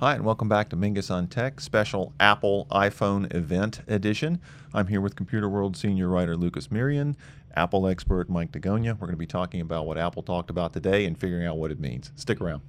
Hi, 0.00 0.14
and 0.14 0.24
welcome 0.24 0.48
back 0.48 0.68
to 0.68 0.76
Mingis 0.76 1.10
on 1.12 1.26
Tech, 1.26 1.60
special 1.60 2.12
Apple 2.20 2.68
iPhone 2.70 3.34
event 3.34 3.80
edition. 3.88 4.40
I'm 4.72 4.86
here 4.86 5.00
with 5.00 5.16
Computerworld 5.16 5.74
senior 5.74 6.06
writer 6.06 6.36
Lucas 6.36 6.68
Mearian, 6.68 7.16
Apple 7.56 7.88
expert 7.88 8.30
Mike 8.30 8.52
deAgonia. 8.52 8.92
We're 8.92 9.08
going 9.08 9.10
to 9.10 9.16
be 9.16 9.26
talking 9.26 9.60
about 9.60 9.86
what 9.86 9.98
Apple 9.98 10.22
talked 10.22 10.50
about 10.50 10.72
today 10.72 11.04
and 11.04 11.18
figuring 11.18 11.46
out 11.46 11.56
what 11.56 11.72
it 11.72 11.80
means. 11.80 12.12
Stick 12.14 12.40
around. 12.40 12.62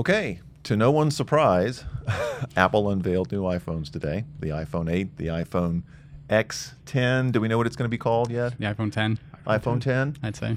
Okay, 0.00 0.40
to 0.62 0.78
no 0.78 0.90
one's 0.90 1.14
surprise, 1.14 1.84
Apple 2.56 2.88
unveiled 2.88 3.30
new 3.30 3.42
iPhones 3.42 3.90
today 3.92 4.24
the 4.38 4.48
iPhone 4.48 4.90
8, 4.90 5.18
the 5.18 5.26
iPhone 5.26 5.82
X10. 6.30 7.32
Do 7.32 7.38
we 7.42 7.48
know 7.48 7.58
what 7.58 7.66
it's 7.66 7.76
going 7.76 7.84
to 7.84 7.90
be 7.90 7.98
called 7.98 8.30
yet? 8.30 8.58
The 8.58 8.64
iPhone 8.64 8.90
10. 8.90 9.18
iPhone 9.46 9.78
10. 9.78 10.16
I'd 10.22 10.36
say. 10.36 10.56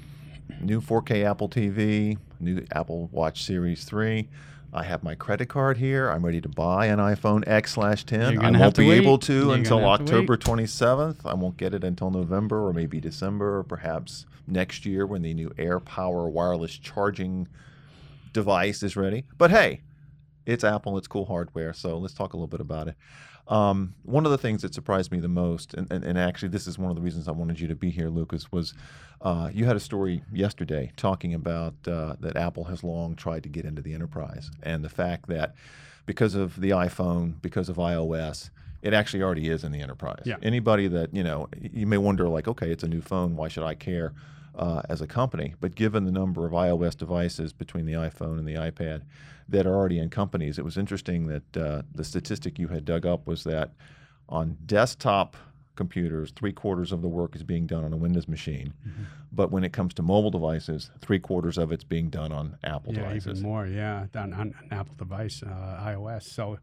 New 0.61 0.79
4K 0.79 1.25
Apple 1.25 1.49
TV, 1.49 2.17
new 2.39 2.65
Apple 2.71 3.09
Watch 3.11 3.43
Series 3.43 3.83
3. 3.83 4.29
I 4.71 4.83
have 4.83 5.03
my 5.03 5.13
credit 5.13 5.49
card 5.49 5.75
here. 5.75 6.09
I'm 6.09 6.23
ready 6.23 6.39
to 6.39 6.47
buy 6.47 6.85
an 6.85 6.99
iPhone 6.99 7.45
X 7.45 7.73
slash 7.73 8.05
10. 8.05 8.39
I 8.39 8.57
won't 8.57 8.77
be 8.77 8.91
able 8.91 9.17
to 9.17 9.47
You're 9.47 9.55
until 9.55 9.83
October 9.83 10.37
27th. 10.37 11.17
I 11.25 11.33
won't 11.33 11.57
get 11.57 11.73
it 11.73 11.83
until 11.83 12.11
November 12.11 12.65
or 12.65 12.71
maybe 12.71 13.01
December 13.01 13.57
or 13.57 13.63
perhaps 13.63 14.25
next 14.47 14.85
year 14.85 15.05
when 15.05 15.21
the 15.21 15.33
new 15.33 15.49
AirPower 15.57 16.31
wireless 16.31 16.77
charging 16.77 17.49
device 18.33 18.83
is 18.83 18.95
ready. 18.95 19.25
But 19.37 19.51
hey, 19.51 19.81
it's 20.45 20.63
Apple, 20.63 20.97
it's 20.97 21.07
cool 21.07 21.25
hardware. 21.25 21.73
So 21.73 21.97
let's 21.97 22.13
talk 22.13 22.33
a 22.33 22.37
little 22.37 22.47
bit 22.47 22.59
about 22.59 22.87
it. 22.89 22.95
Um, 23.47 23.95
one 24.03 24.25
of 24.25 24.31
the 24.31 24.37
things 24.37 24.61
that 24.61 24.73
surprised 24.73 25.11
me 25.11 25.19
the 25.19 25.27
most, 25.27 25.73
and, 25.73 25.91
and, 25.91 26.03
and, 26.05 26.17
actually 26.17 26.47
this 26.47 26.65
is 26.65 26.77
one 26.79 26.89
of 26.89 26.95
the 26.95 27.01
reasons 27.01 27.27
I 27.27 27.31
wanted 27.31 27.59
you 27.59 27.67
to 27.67 27.75
be 27.75 27.89
here, 27.89 28.07
Lucas, 28.07 28.53
was 28.53 28.73
uh, 29.21 29.49
you 29.53 29.65
had 29.65 29.75
a 29.75 29.81
story 29.81 30.23
yesterday 30.31 30.93
talking 30.95 31.33
about 31.33 31.73
uh, 31.85 32.15
that 32.21 32.37
Apple 32.37 32.63
has 32.65 32.85
long 32.85 33.17
tried 33.17 33.43
to 33.43 33.49
get 33.49 33.65
into 33.65 33.81
the 33.81 33.93
enterprise 33.93 34.49
and 34.63 34.81
the 34.81 34.89
fact 34.89 35.27
that 35.27 35.55
because 36.05 36.35
of 36.35 36.59
the 36.59 36.69
iPhone, 36.69 37.41
because 37.41 37.67
of 37.67 37.75
iOS, 37.75 38.49
it 38.81 38.93
actually 38.93 39.23
already 39.23 39.49
is 39.49 39.65
in 39.65 39.73
the 39.73 39.81
enterprise. 39.81 40.23
Yeah. 40.25 40.35
Anybody 40.41 40.87
that, 40.87 41.13
you 41.13 41.23
know, 41.23 41.47
you 41.59 41.87
may 41.87 41.97
wonder, 41.97 42.27
like, 42.29 42.47
okay, 42.47 42.71
it's 42.71 42.83
a 42.83 42.87
new 42.87 43.01
phone, 43.01 43.35
why 43.35 43.49
should 43.49 43.63
I 43.63 43.75
care? 43.75 44.13
Uh, 44.55 44.81
as 44.89 45.01
a 45.01 45.07
company. 45.07 45.55
But 45.59 45.75
given 45.75 46.05
the 46.05 46.11
number 46.11 46.45
of 46.45 46.51
iOS 46.53 46.97
devices 46.97 47.53
between 47.53 47.85
the 47.85 47.93
iPhone 47.93 48.37
and 48.37 48.47
the 48.47 48.55
iPad 48.55 49.03
that 49.49 49.65
are 49.65 49.75
already 49.75 49.99
in 49.99 50.09
companies, 50.09 50.57
it 50.57 50.65
was 50.65 50.77
interesting 50.77 51.27
that 51.27 51.57
uh, 51.57 51.81
the 51.93 52.03
statistic 52.03 52.59
you 52.59 52.69
had 52.69 52.85
dug 52.85 53.05
up 53.05 53.27
was 53.27 53.43
that 53.43 53.71
on 54.29 54.57
desktop 54.65 55.35
computers, 55.75 56.31
three 56.35 56.53
quarters 56.53 56.91
of 56.91 57.01
the 57.01 57.07
work 57.07 57.35
is 57.35 57.43
being 57.43 57.65
done 57.65 57.83
on 57.83 57.93
a 57.93 57.97
Windows 57.97 58.27
machine. 58.27 58.73
Mm-hmm. 58.87 59.03
But 59.31 59.51
when 59.51 59.63
it 59.63 59.73
comes 59.73 59.93
to 59.95 60.03
mobile 60.03 60.29
devices, 60.29 60.91
three 61.01 61.19
quarters 61.19 61.57
of 61.57 61.71
it's 61.71 61.83
being 61.83 62.09
done 62.09 62.31
on 62.31 62.57
Apple 62.63 62.93
yeah, 62.93 63.01
devices. 63.01 63.39
even 63.39 63.49
more, 63.49 63.65
yeah, 63.65 64.05
on, 64.15 64.33
on 64.33 64.53
an 64.61 64.67
Apple 64.71 64.95
device, 64.95 65.41
uh, 65.43 65.83
iOS. 65.83 66.23
So, 66.23 66.59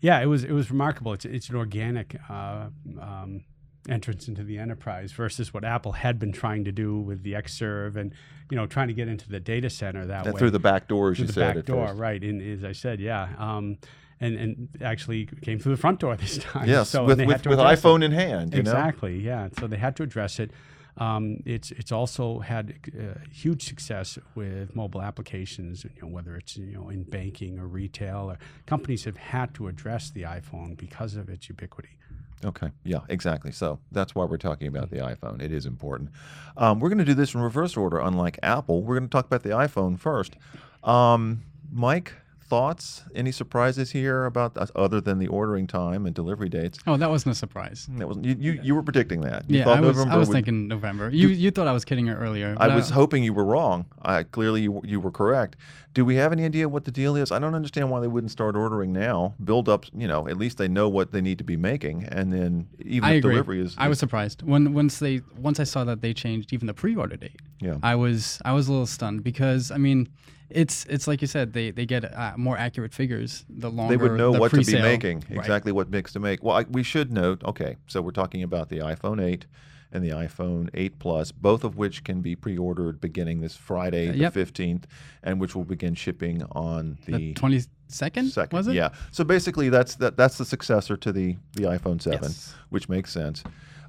yeah, 0.00 0.20
it 0.20 0.26
was 0.26 0.44
it 0.44 0.52
was 0.52 0.70
remarkable. 0.70 1.12
It's 1.14 1.24
it's 1.24 1.48
an 1.48 1.56
organic 1.56 2.16
uh, 2.28 2.66
um, 3.00 3.44
entrance 3.88 4.28
into 4.28 4.42
the 4.42 4.58
enterprise 4.58 5.12
versus 5.12 5.52
what 5.52 5.64
Apple 5.64 5.92
had 5.92 6.18
been 6.18 6.32
trying 6.32 6.64
to 6.64 6.72
do 6.72 6.98
with 6.98 7.22
the 7.22 7.32
Xserve 7.32 7.96
and 7.96 8.12
you 8.50 8.56
know 8.56 8.66
trying 8.66 8.88
to 8.88 8.94
get 8.94 9.08
into 9.08 9.28
the 9.28 9.40
data 9.40 9.70
center 9.70 10.06
that, 10.06 10.26
way 10.26 10.32
through 10.32 10.50
the 10.50 10.58
back 10.58 10.88
doors. 10.88 11.18
Through 11.18 11.24
you 11.24 11.26
the 11.28 11.32
said 11.32 11.54
back 11.56 11.64
door, 11.64 11.88
first. 11.88 12.00
right? 12.00 12.22
And 12.22 12.40
as 12.40 12.64
I 12.64 12.72
said, 12.72 13.00
yeah. 13.00 13.28
Um, 13.38 13.78
and, 14.20 14.36
and 14.36 14.68
actually 14.80 15.26
came 15.42 15.58
through 15.58 15.74
the 15.74 15.80
front 15.80 16.00
door 16.00 16.16
this 16.16 16.38
time. 16.42 16.68
Yes, 16.68 16.90
so 16.90 17.04
with, 17.04 17.18
with, 17.18 17.46
with 17.46 17.58
iPhone 17.58 18.02
it. 18.02 18.06
in 18.06 18.12
hand. 18.12 18.54
exactly, 18.54 19.18
know? 19.18 19.24
yeah. 19.24 19.48
So 19.58 19.66
they 19.66 19.76
had 19.76 19.96
to 19.96 20.02
address 20.02 20.38
it. 20.38 20.50
Um, 20.96 21.42
it's 21.44 21.72
it's 21.72 21.90
also 21.90 22.38
had 22.38 22.74
uh, 22.96 23.18
huge 23.28 23.66
success 23.66 24.16
with 24.36 24.76
mobile 24.76 25.02
applications. 25.02 25.84
You 25.84 26.02
know, 26.02 26.08
whether 26.08 26.36
it's 26.36 26.56
you 26.56 26.72
know 26.72 26.88
in 26.88 27.02
banking 27.02 27.58
or 27.58 27.66
retail, 27.66 28.30
or 28.30 28.38
companies 28.66 29.04
have 29.04 29.16
had 29.16 29.54
to 29.54 29.66
address 29.66 30.10
the 30.10 30.22
iPhone 30.22 30.76
because 30.76 31.16
of 31.16 31.28
its 31.28 31.48
ubiquity. 31.48 31.98
Okay. 32.44 32.70
Yeah, 32.84 33.00
exactly. 33.08 33.52
So 33.52 33.78
that's 33.90 34.14
why 34.14 34.24
we're 34.24 34.36
talking 34.36 34.68
about 34.68 34.90
the 34.90 34.98
iPhone. 34.98 35.40
It 35.40 35.50
is 35.50 35.66
important. 35.66 36.10
Um, 36.56 36.78
we're 36.78 36.90
going 36.90 36.98
to 36.98 37.04
do 37.04 37.14
this 37.14 37.34
in 37.34 37.40
reverse 37.40 37.76
order, 37.76 37.98
unlike 37.98 38.38
Apple. 38.42 38.82
We're 38.82 38.98
going 38.98 39.08
to 39.08 39.12
talk 39.12 39.26
about 39.26 39.42
the 39.42 39.50
iPhone 39.50 39.98
first. 39.98 40.34
Um, 40.82 41.42
Mike, 41.72 42.12
thoughts? 42.44 43.04
Any 43.14 43.32
surprises 43.32 43.90
here 43.90 44.24
about 44.24 44.54
that, 44.54 44.70
other 44.76 45.00
than 45.00 45.18
the 45.18 45.26
ordering 45.28 45.66
time 45.66 46.06
and 46.06 46.14
delivery 46.14 46.48
dates? 46.48 46.78
Oh, 46.86 46.96
that 46.96 47.10
wasn't 47.10 47.32
a 47.32 47.38
surprise. 47.38 47.88
Mm, 47.90 47.98
that 47.98 48.08
was 48.08 48.18
you. 48.22 48.36
You, 48.38 48.60
you 48.62 48.74
were 48.74 48.82
predicting 48.82 49.22
that. 49.22 49.48
You 49.48 49.60
yeah, 49.60 49.68
I 49.68 49.80
was. 49.80 49.98
I 49.98 50.16
was 50.16 50.28
would, 50.28 50.34
thinking 50.34 50.68
November. 50.68 51.10
You 51.10 51.28
you 51.28 51.50
thought 51.50 51.66
I 51.66 51.72
was 51.72 51.84
kidding 51.84 52.08
earlier. 52.08 52.56
I 52.58 52.74
was 52.74 52.90
hoping 52.90 53.24
you 53.24 53.32
were 53.32 53.44
wrong. 53.44 53.86
I 54.02 54.22
clearly 54.22 54.62
you, 54.62 54.80
you 54.84 55.00
were 55.00 55.10
correct. 55.10 55.56
Do 55.94 56.04
we 56.04 56.16
have 56.16 56.32
any 56.32 56.44
idea 56.44 56.68
what 56.68 56.84
the 56.84 56.90
deal 56.90 57.14
is? 57.14 57.30
I 57.30 57.38
don't 57.38 57.54
understand 57.54 57.88
why 57.88 58.00
they 58.00 58.08
wouldn't 58.08 58.32
start 58.32 58.56
ordering 58.56 58.92
now. 58.92 59.34
Build 59.44 59.68
up, 59.68 59.86
you 59.94 60.08
know, 60.08 60.26
at 60.26 60.36
least 60.36 60.58
they 60.58 60.66
know 60.66 60.88
what 60.88 61.12
they 61.12 61.20
need 61.20 61.38
to 61.38 61.44
be 61.44 61.56
making, 61.56 62.04
and 62.04 62.32
then 62.32 62.66
even 62.80 63.04
I 63.04 63.12
if 63.12 63.18
agree. 63.18 63.34
delivery 63.34 63.60
is, 63.60 63.72
is. 63.72 63.76
I 63.78 63.88
was 63.88 63.98
surprised 63.98 64.42
when 64.42 64.74
once 64.74 64.98
they 64.98 65.20
once 65.38 65.60
I 65.60 65.64
saw 65.64 65.84
that 65.84 66.00
they 66.00 66.12
changed 66.12 66.52
even 66.52 66.66
the 66.66 66.74
pre-order 66.74 67.16
date. 67.16 67.40
Yeah. 67.60 67.76
I 67.82 67.94
was 67.94 68.40
I 68.44 68.52
was 68.52 68.68
a 68.68 68.72
little 68.72 68.86
stunned 68.86 69.22
because 69.22 69.70
I 69.70 69.78
mean 69.78 70.08
it's 70.50 70.84
it's 70.86 71.06
like 71.06 71.20
you 71.20 71.26
said 71.26 71.52
they 71.52 71.70
they 71.70 71.86
get 71.86 72.04
uh, 72.14 72.32
more 72.36 72.56
accurate 72.56 72.92
figures 72.92 73.44
the 73.48 73.70
longer 73.70 73.96
they 73.96 74.02
would 74.02 74.12
know 74.16 74.32
the 74.32 74.38
what 74.40 74.50
pre-sale. 74.50 74.76
to 74.76 74.82
be 74.82 74.88
making 74.88 75.22
Right. 75.30 75.38
exactly 75.38 75.72
what 75.72 75.88
mix 75.90 76.12
to 76.12 76.20
make 76.20 76.42
well 76.42 76.56
I, 76.58 76.62
we 76.70 76.82
should 76.82 77.12
note 77.12 77.42
okay 77.44 77.76
so 77.86 78.02
we're 78.02 78.10
talking 78.10 78.42
about 78.42 78.68
the 78.68 78.78
iphone 78.78 79.22
8 79.22 79.46
and 79.92 80.04
the 80.04 80.10
iphone 80.10 80.68
8 80.74 80.98
plus 80.98 81.32
both 81.32 81.64
of 81.64 81.76
which 81.76 82.04
can 82.04 82.20
be 82.20 82.36
pre-ordered 82.36 83.00
beginning 83.00 83.40
this 83.40 83.56
friday 83.56 84.08
the 84.10 84.18
yep. 84.18 84.34
15th 84.34 84.84
and 85.22 85.40
which 85.40 85.54
will 85.54 85.64
begin 85.64 85.94
shipping 85.94 86.42
on 86.52 86.98
the, 87.06 87.32
twenty 87.34 87.62
second 87.88 88.28
second 88.30 88.56
was 88.56 88.66
it 88.68 88.74
yeah 88.74 88.90
so 89.12 89.24
basically 89.24 89.68
that's 89.70 89.94
that 89.96 90.16
that's 90.16 90.36
the 90.36 90.44
successor 90.44 90.96
to 90.96 91.10
the 91.12 91.36
the 91.54 91.62
iphone 91.64 92.00
7 92.02 92.18
Yes. 92.22 92.54
which 92.68 92.88
makes 92.88 93.10
sense 93.12 93.42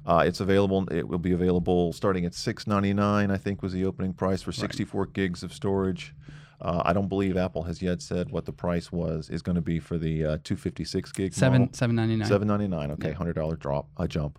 uh, 0.08 0.22
it's 0.24 0.38
available. 0.38 0.86
It 0.92 1.08
will 1.08 1.18
be 1.18 1.32
available 1.32 1.92
starting 1.92 2.24
at 2.26 2.32
six 2.32 2.68
ninety 2.68 2.94
nine. 2.94 3.32
I 3.32 3.36
think 3.38 3.60
was 3.60 3.72
the 3.72 3.84
opening 3.84 4.12
price 4.12 4.40
for 4.40 4.52
sixty 4.52 4.84
four 4.84 5.04
gigs 5.04 5.42
of 5.42 5.52
storage. 5.52 6.14
Uh, 6.60 6.82
I 6.84 6.92
don't 6.92 7.08
believe 7.08 7.36
Apple 7.36 7.64
has 7.64 7.82
yet 7.82 8.00
said 8.00 8.30
what 8.30 8.44
the 8.46 8.52
price 8.52 8.90
was 8.90 9.28
is 9.28 9.42
going 9.42 9.56
to 9.56 9.60
be 9.62 9.78
for 9.78 9.98
the 9.98 10.24
uh, 10.24 10.38
256 10.42 11.12
gig 11.12 11.34
seven 11.34 11.62
model. 11.62 11.74
seven 11.74 11.94
ninety 11.96 12.16
nine 12.16 12.28
799. 12.28 12.90
Okay, 12.92 13.12
hundred 13.12 13.34
dollar 13.34 13.56
drop, 13.56 13.88
a 13.98 14.08
jump. 14.08 14.38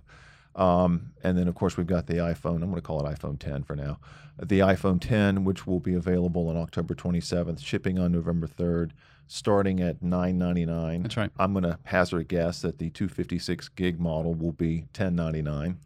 Um, 0.56 1.12
and 1.24 1.38
then 1.38 1.48
of 1.48 1.54
course 1.54 1.78
we've 1.78 1.86
got 1.86 2.08
the 2.08 2.16
iPhone. 2.16 2.56
I'm 2.64 2.70
going 2.72 2.76
to 2.76 2.82
call 2.82 3.06
it 3.06 3.20
iPhone 3.20 3.38
10 3.38 3.64
for 3.64 3.76
now. 3.76 4.00
The 4.42 4.60
iPhone 4.60 5.00
10, 5.00 5.44
which 5.44 5.68
will 5.68 5.80
be 5.80 5.94
available 5.94 6.48
on 6.50 6.58
October 6.58 6.96
27th, 6.96 7.64
shipping 7.64 8.00
on 8.00 8.12
November 8.12 8.48
3rd, 8.48 8.92
starting 9.28 9.80
at 9.82 10.02
999. 10.02 11.04
That's 11.04 11.18
right. 11.18 11.30
I'm 11.38 11.54
going 11.54 11.64
to 11.64 11.78
hazard 11.84 12.22
a 12.22 12.24
guess 12.24 12.62
that 12.62 12.80
the 12.80 12.90
256 12.90 13.70
gig 13.70 14.00
model 14.00 14.34
will 14.34 14.52
be 14.52 14.82
1099. 14.98 15.78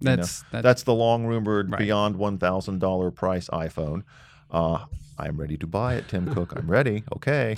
that's 0.00 0.40
You 0.40 0.44
know, 0.44 0.48
that, 0.52 0.62
that's 0.62 0.82
the 0.84 0.94
long 0.94 1.26
rumored 1.26 1.72
Right. 1.72 1.78
beyond 1.78 2.14
one 2.16 2.38
thousand 2.38 2.78
dollar 2.78 3.10
price 3.10 3.48
iPhone. 3.48 4.02
Uh, 4.50 4.84
I'm 5.18 5.36
ready 5.38 5.56
to 5.58 5.66
buy 5.66 5.94
it, 5.94 6.08
Tim 6.08 6.32
Cook. 6.34 6.52
I'm 6.56 6.70
ready. 6.70 7.04
Okay, 7.16 7.54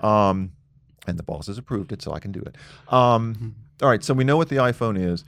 um, 0.00 0.52
and 1.06 1.18
the 1.18 1.22
boss 1.22 1.46
has 1.48 1.58
approved 1.58 1.92
it, 1.92 2.02
so 2.02 2.12
I 2.12 2.18
can 2.20 2.32
do 2.32 2.40
it. 2.40 2.56
Um, 2.92 3.34
Mm-hmm. 3.34 3.48
all 3.84 3.88
right, 3.88 4.02
so 4.04 4.14
we 4.14 4.24
know 4.24 4.36
what 4.36 4.48
the 4.48 4.56
iPhone 4.56 4.98
is. 4.98 5.24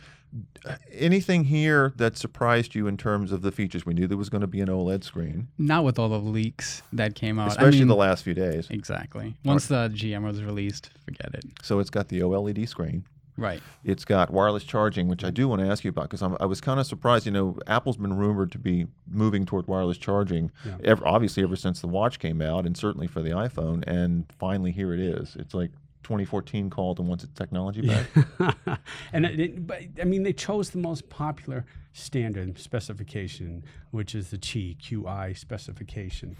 Anything 0.92 1.44
here 1.44 1.92
that 1.96 2.16
surprised 2.16 2.74
you 2.74 2.86
in 2.86 2.96
terms 2.96 3.32
of 3.32 3.42
the 3.42 3.52
features? 3.52 3.84
We 3.84 3.92
knew 3.94 4.06
there 4.06 4.16
was 4.16 4.30
going 4.30 4.40
to 4.40 4.46
be 4.46 4.60
an 4.62 4.68
OLED 4.68 5.04
screen, 5.04 5.48
not 5.58 5.84
with 5.84 5.98
all 5.98 6.08
the 6.08 6.16
leaks 6.18 6.82
that 6.92 7.14
came 7.14 7.38
out. 7.38 7.48
I 7.48 7.52
especially 7.52 7.80
mean, 7.80 7.88
the 7.88 7.96
last 7.96 8.24
few 8.24 8.32
days. 8.32 8.66
exactly. 8.70 9.34
Once 9.44 9.66
the 9.66 9.90
GM 9.94 10.22
was 10.24 10.42
released, 10.42 10.90
forget 11.04 11.34
it. 11.34 11.44
So 11.62 11.80
it's 11.80 11.90
got 11.90 12.08
the 12.08 12.20
OLED 12.20 12.66
screen. 12.68 13.04
Right. 13.36 13.62
It's 13.82 14.04
got 14.04 14.30
wireless 14.30 14.62
charging, 14.64 15.08
which 15.08 15.24
I 15.24 15.30
do 15.30 15.48
want 15.48 15.62
to 15.62 15.66
ask 15.68 15.84
you 15.84 15.88
about 15.90 16.10
because 16.10 16.22
I 16.22 16.44
was 16.44 16.60
kind 16.60 16.78
of 16.78 16.86
surprised. 16.86 17.24
You 17.24 17.32
know, 17.32 17.58
Apple's 17.66 17.96
been 17.96 18.16
rumored 18.16 18.52
to 18.52 18.58
be 18.58 18.86
moving 19.10 19.46
toward 19.46 19.66
wireless 19.68 19.96
charging, 19.98 20.50
Yeah. 20.66 20.76
ever, 20.84 21.06
obviously 21.08 21.42
ever 21.42 21.56
since 21.56 21.80
the 21.80 21.88
watch 21.88 22.18
came 22.18 22.42
out, 22.42 22.66
and 22.66 22.76
certainly 22.76 23.06
for 23.06 23.22
the 23.22 23.30
iPhone. 23.30 23.84
And 23.86 24.26
finally, 24.38 24.70
here 24.70 24.92
it 24.92 25.00
is. 25.00 25.34
It's 25.36 25.54
like 25.54 25.70
2014 26.02 26.68
called 26.68 26.98
and 26.98 27.08
wants 27.08 27.24
its 27.24 27.32
technology 27.32 27.80
back. 27.86 28.80
and 29.12 29.24
it, 29.24 29.40
it- 29.40 29.66
but 29.66 29.82
I 30.00 30.04
mean, 30.04 30.24
they 30.24 30.32
chose 30.34 30.70
the 30.70 30.78
most 30.78 31.08
popular 31.08 31.64
standard 31.94 32.58
specification, 32.58 33.64
which 33.92 34.14
is 34.14 34.30
the 34.30 34.38
Qi 34.38 34.76
QI 34.78 35.36
specification. 35.36 36.36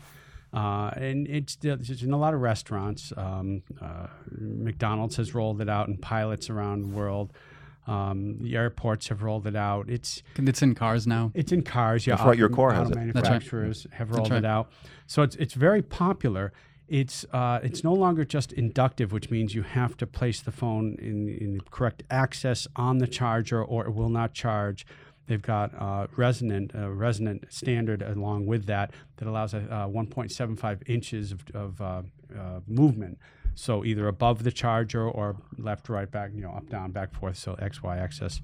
Uh, 0.53 0.91
and 0.97 1.27
it's, 1.29 1.57
it's 1.63 2.03
in 2.03 2.13
a 2.13 2.19
lot 2.19 2.35
of 2.35 2.41
restaurants. 2.41 3.13
Um, 3.17 3.63
uh, 3.81 4.09
McDonald's 4.39 5.17
has 5.17 5.35
rolled 5.35 5.61
it 5.61 5.69
out 5.69 5.89
in 5.89 5.97
pilots 5.97 6.51
around 6.51 6.83
the 6.83 6.89
world. 6.89 7.33
Um, 7.87 8.37
the 8.41 8.55
airports 8.57 9.09
have 9.09 9.23
rolled 9.23 9.47
it 9.47 9.57
out. 9.57 9.89
It's 9.89 10.23
It's 10.37 10.63
in 10.63 10.75
cars 10.75 11.07
now. 11.07 11.33
it's 11.35 11.51
in 11.53 11.63
cars. 11.63 12.07
Yeah, 12.07 12.17
That's 12.17 12.27
right, 12.27 12.39
your 12.39 12.47
auto- 12.49 12.57
car 12.57 12.73
has 12.75 12.91
auto 12.91 12.91
it. 12.91 12.95
That's 12.95 13.15
right. 13.15 13.15
Manufacturers 13.25 13.87
have 13.93 14.11
rolled 14.13 14.31
right. 14.31 14.39
it 14.39 14.45
out, 14.45 14.71
so 15.09 15.23
it's 15.23 15.35
it's 15.37 15.55
very 15.55 15.83
popular. 15.83 16.53
It's 16.87 17.25
uh, 17.33 17.59
it's 17.63 17.83
no 17.83 17.93
longer 17.93 18.25
just 18.25 18.53
inductive, 18.53 19.11
which 19.13 19.31
means 19.31 19.55
you 19.57 19.63
have 19.63 19.97
to 19.97 20.07
place 20.07 20.41
the 20.43 20.53
phone 20.53 20.95
in 21.01 21.29
in 21.29 21.61
correct 21.73 22.05
access 22.09 22.69
on 22.77 22.99
the 22.99 23.09
charger, 23.09 23.65
or 23.65 23.85
it 23.87 23.95
will 23.95 24.11
not 24.11 24.33
charge. 24.33 24.87
They've 25.33 25.41
got 25.41 25.73
uh, 25.81 26.09
resonant 26.15 26.73
uh, 26.75 26.91
resonant 26.91 27.47
standard 27.49 28.03
along 28.03 28.45
with 28.45 28.67
that 28.67 28.91
that 29.17 29.27
allows 29.27 29.55
a 29.55 29.61
uh, 29.61 29.89
1.75 29.89 30.87
inches 30.87 31.33
of, 31.33 31.43
of 31.55 31.81
uh, 31.81 32.03
uh, 32.39 32.61
movement. 32.67 33.17
So 33.55 33.83
either 33.83 34.09
above 34.09 34.45
the 34.45 34.53
charger 34.53 35.09
or 35.09 35.37
left, 35.57 35.89
right, 35.89 36.11
back, 36.11 36.33
you 36.35 36.43
know, 36.43 36.51
up, 36.51 36.69
down, 36.69 36.91
back, 36.91 37.15
forth. 37.15 37.39
So 37.39 37.55
X, 37.55 37.83
Y 37.83 37.97
axis 37.97 38.43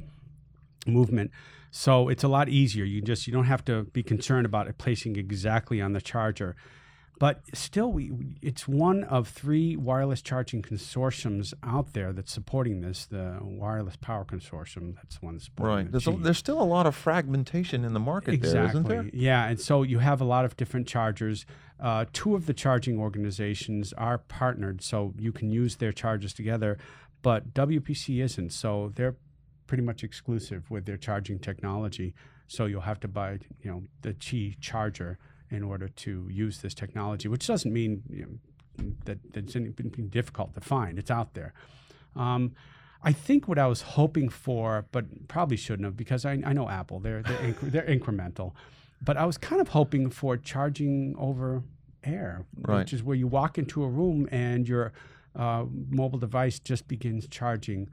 movement. 0.86 1.30
So 1.70 2.08
it's 2.08 2.24
a 2.24 2.28
lot 2.28 2.48
easier. 2.48 2.86
You 2.86 3.02
just 3.02 3.26
you 3.26 3.34
don't 3.34 3.44
have 3.44 3.66
to 3.66 3.82
be 3.82 4.02
concerned 4.02 4.46
about 4.46 4.66
it 4.66 4.78
placing 4.78 5.16
exactly 5.16 5.82
on 5.82 5.92
the 5.92 6.00
charger. 6.00 6.56
But 7.18 7.40
still, 7.52 7.90
we, 7.90 8.12
it's 8.40 8.68
one 8.68 9.02
of 9.04 9.28
three 9.28 9.74
wireless 9.76 10.22
charging 10.22 10.62
consortiums 10.62 11.52
out 11.64 11.92
there 11.92 12.12
that's 12.12 12.32
supporting 12.32 12.80
this. 12.80 13.06
The 13.06 13.38
Wireless 13.40 13.96
Power 13.96 14.24
Consortium, 14.24 14.94
that's 14.94 15.20
one 15.20 15.34
that's 15.34 15.46
supporting 15.46 15.76
Right. 15.76 15.90
There's, 15.90 16.06
a, 16.06 16.12
there's 16.12 16.38
still 16.38 16.62
a 16.62 16.64
lot 16.64 16.86
of 16.86 16.94
fragmentation 16.94 17.84
in 17.84 17.92
the 17.92 18.00
market 18.00 18.34
exactly. 18.34 18.58
there, 18.60 18.68
isn't 18.68 18.88
there? 18.88 19.10
Yeah, 19.12 19.48
and 19.48 19.60
so 19.60 19.82
you 19.82 19.98
have 19.98 20.20
a 20.20 20.24
lot 20.24 20.44
of 20.44 20.56
different 20.56 20.86
chargers. 20.86 21.44
Uh, 21.80 22.04
two 22.12 22.36
of 22.36 22.46
the 22.46 22.54
charging 22.54 23.00
organizations 23.00 23.92
are 23.94 24.18
partnered, 24.18 24.80
so 24.82 25.12
you 25.18 25.32
can 25.32 25.50
use 25.50 25.76
their 25.76 25.92
chargers 25.92 26.32
together, 26.32 26.78
but 27.22 27.52
WPC 27.52 28.22
isn't. 28.22 28.52
So 28.52 28.92
they're 28.94 29.16
pretty 29.66 29.82
much 29.82 30.04
exclusive 30.04 30.70
with 30.70 30.86
their 30.86 30.96
charging 30.96 31.40
technology. 31.40 32.14
So 32.46 32.66
you'll 32.66 32.80
have 32.82 33.00
to 33.00 33.08
buy, 33.08 33.40
you 33.60 33.70
know, 33.70 33.82
the 34.02 34.14
Qi 34.14 34.56
charger 34.60 35.18
in 35.50 35.62
order 35.62 35.88
to 35.88 36.28
use 36.30 36.58
this 36.60 36.74
technology, 36.74 37.28
which 37.28 37.46
doesn't 37.46 37.72
mean 37.72 38.02
you 38.10 38.22
know, 38.78 38.92
that, 39.04 39.32
that 39.32 39.54
it's 39.56 40.10
difficult 40.10 40.54
to 40.54 40.60
find. 40.60 40.98
It's 40.98 41.10
out 41.10 41.34
there. 41.34 41.52
Um, 42.16 42.54
I 43.02 43.12
think 43.12 43.46
what 43.48 43.58
I 43.58 43.66
was 43.66 43.82
hoping 43.82 44.28
for, 44.28 44.86
but 44.90 45.28
probably 45.28 45.56
shouldn't 45.56 45.84
have, 45.84 45.96
because 45.96 46.24
I, 46.24 46.32
I 46.44 46.52
know 46.52 46.68
Apple, 46.68 46.98
they're 47.00 47.22
they're, 47.22 47.38
incre- 47.38 47.70
they're 47.70 47.86
incremental, 47.86 48.52
but 49.02 49.16
I 49.16 49.24
was 49.24 49.38
kind 49.38 49.60
of 49.60 49.68
hoping 49.68 50.10
for 50.10 50.36
charging 50.36 51.14
over 51.16 51.62
air, 52.02 52.44
Right. 52.60 52.78
which 52.78 52.92
is 52.92 53.02
where 53.02 53.16
you 53.16 53.28
walk 53.28 53.56
into 53.58 53.84
a 53.84 53.88
room 53.88 54.28
and 54.32 54.68
your 54.68 54.92
uh, 55.36 55.64
mobile 55.90 56.18
device 56.18 56.58
just 56.58 56.88
begins 56.88 57.28
charging, 57.28 57.88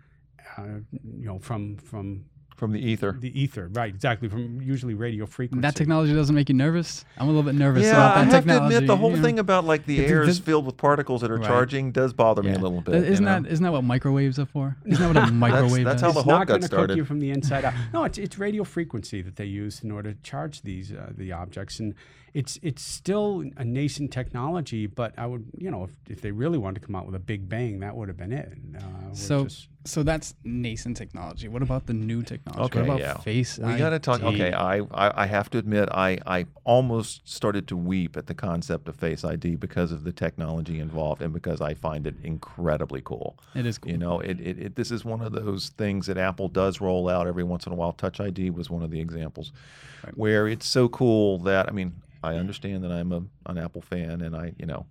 uh, 0.58 0.80
you 1.20 1.26
know, 1.28 1.38
from 1.40 1.78
from 1.78 2.26
From 2.56 2.72
the 2.72 2.80
ether. 2.80 3.18
the 3.20 3.38
ether, 3.40 3.70
right? 3.74 3.94
Exactly, 3.94 4.30
from 4.30 4.62
usually 4.62 4.94
radio 4.94 5.26
frequency. 5.26 5.62
That 5.62 5.76
technology 5.76 6.14
doesn't 6.14 6.34
make 6.34 6.48
you 6.48 6.56
nervous. 6.56 7.04
I'm 7.18 7.26
a 7.26 7.30
little 7.30 7.44
bit 7.44 7.56
nervous 7.56 7.84
Yeah, 7.84 7.92
about 7.92 8.16
that 8.16 8.18
I 8.18 8.24
have 8.24 8.32
technology. 8.46 8.72
to 8.74 8.78
admit 8.78 8.88
the 8.88 8.96
whole 8.98 9.12
you 9.12 9.18
know? 9.18 9.22
thing 9.24 9.40
about 9.40 9.66
like 9.66 9.86
the 9.86 10.00
It- 10.00 10.10
air 10.10 10.24
is 10.24 10.40
filled 10.40 10.66
with 10.66 10.78
particles 10.78 11.22
that 11.22 11.32
are 11.32 11.36
Right. 11.38 11.46
charging 11.48 11.92
does 11.92 12.14
bother 12.14 12.42
me 12.44 12.52
a 12.54 12.58
little 12.60 12.80
bit. 12.82 12.96
Isn't 12.96 13.14
you 13.16 13.20
know? 13.22 13.42
that 13.42 13.52
isn't 13.52 13.64
that 13.64 13.72
what 13.74 13.84
microwaves 13.84 14.40
are 14.40 14.46
for? 14.46 14.78
Isn't 14.86 15.02
that 15.14 15.22
what 15.22 15.30
a 15.30 15.32
microwave 15.34 15.84
that's 15.84 16.02
how 16.02 16.08
is? 16.10 16.14
the 16.16 16.20
it's 16.22 16.30
Hulk 16.30 16.40
not 16.40 16.48
got 16.48 16.60
going 16.60 16.62
to 16.62 16.70
cook 16.88 16.96
you 16.98 17.04
from 17.06 17.20
the 17.20 17.32
inside 17.32 17.66
out. 17.66 17.74
No, 17.94 18.04
it's, 18.06 18.18
it's 18.18 18.38
radio 18.40 18.64
frequency 18.64 19.22
that 19.22 19.36
they 19.36 19.46
use 19.46 19.84
in 19.84 19.92
order 19.92 20.14
to 20.14 20.22
charge 20.22 20.62
these 20.62 20.92
uh, 20.94 21.12
the 21.18 21.32
objects, 21.34 21.80
and 21.80 21.94
it's 22.34 22.58
it's 22.62 22.82
still 22.82 23.44
a 23.58 23.66
nascent 23.66 24.12
technology. 24.12 24.88
But 24.88 25.14
I 25.18 25.26
would, 25.26 25.46
you 25.58 25.70
know, 25.72 25.84
if, 25.84 25.92
if 26.10 26.22
they 26.22 26.32
really 26.32 26.58
wanted 26.58 26.80
to 26.80 26.86
come 26.86 26.96
out 26.96 27.06
with 27.06 27.16
a 27.16 27.20
big 27.20 27.50
bang, 27.50 27.80
that 27.82 27.96
would 27.98 28.08
have 28.08 28.18
been 28.18 28.32
it. 28.32 28.54
Uh, 28.78 28.82
So 29.14 29.44
just- 29.46 29.68
so 29.86 30.04
that's 30.04 30.34
nascent 30.44 30.98
technology. 30.98 31.48
What 31.48 31.62
about 31.62 31.86
the 31.86 31.94
new 31.94 32.24
technology? 32.24 32.64
Okay, 32.66 32.80
what 32.80 32.86
about 32.86 33.00
yeah. 33.00 33.18
face 33.20 33.58
We 33.60 33.76
got 33.76 33.92
to 33.92 34.00
talk. 34.00 34.22
ID? 34.24 34.36
Okay, 34.36 34.52
I, 34.54 34.80
I 34.80 35.24
I 35.24 35.26
have 35.28 35.50
to 35.52 35.58
admit, 35.58 35.90
I 35.92 36.18
I 36.26 36.48
almost 36.64 37.28
started 37.30 37.68
to 37.70 37.78
weep 37.78 38.18
at 38.18 38.28
the 38.28 38.34
concept 38.34 38.90
of 38.90 38.96
Face 38.96 39.24
ID 39.24 39.56
because 39.56 39.92
of 39.92 40.04
the 40.04 40.12
technology 40.12 40.80
involved 40.80 41.22
and 41.22 41.32
because 41.34 41.62
I 41.62 41.76
find 41.76 42.08
it 42.08 42.16
incredibly 42.24 43.02
cool. 43.02 43.38
It 43.54 43.66
is 43.66 43.78
cool. 43.78 43.92
You 43.92 43.98
know, 43.98 44.20
it, 44.20 44.40
it, 44.40 44.60
it 44.60 44.76
this 44.76 44.90
is 44.92 45.06
one 45.06 45.22
of 45.22 45.32
those 45.32 45.70
things 45.78 46.08
that 46.08 46.18
Apple 46.18 46.50
does 46.50 46.82
roll 46.82 47.08
out 47.08 47.28
every 47.28 47.44
once 47.44 47.66
in 47.68 47.72
a 47.72 47.76
while. 47.76 47.94
Touch 47.94 48.20
ID 48.20 48.50
was 48.50 48.70
one 48.70 48.84
of 48.84 48.92
the 48.92 49.00
examples 49.00 49.52
Right. 50.04 50.18
where 50.18 50.48
it's 50.48 50.68
so 50.68 50.88
cool 50.90 51.40
that 51.40 51.68
I 51.68 51.72
mean, 51.72 51.94
I 52.24 52.36
understand 52.36 52.84
that 52.84 52.92
I'm 52.92 53.12
a 53.12 53.22
an 53.46 53.58
Apple 53.58 53.82
fan 53.82 54.22
and 54.22 54.36
I 54.36 54.54
you 54.58 54.66
know, 54.66 54.86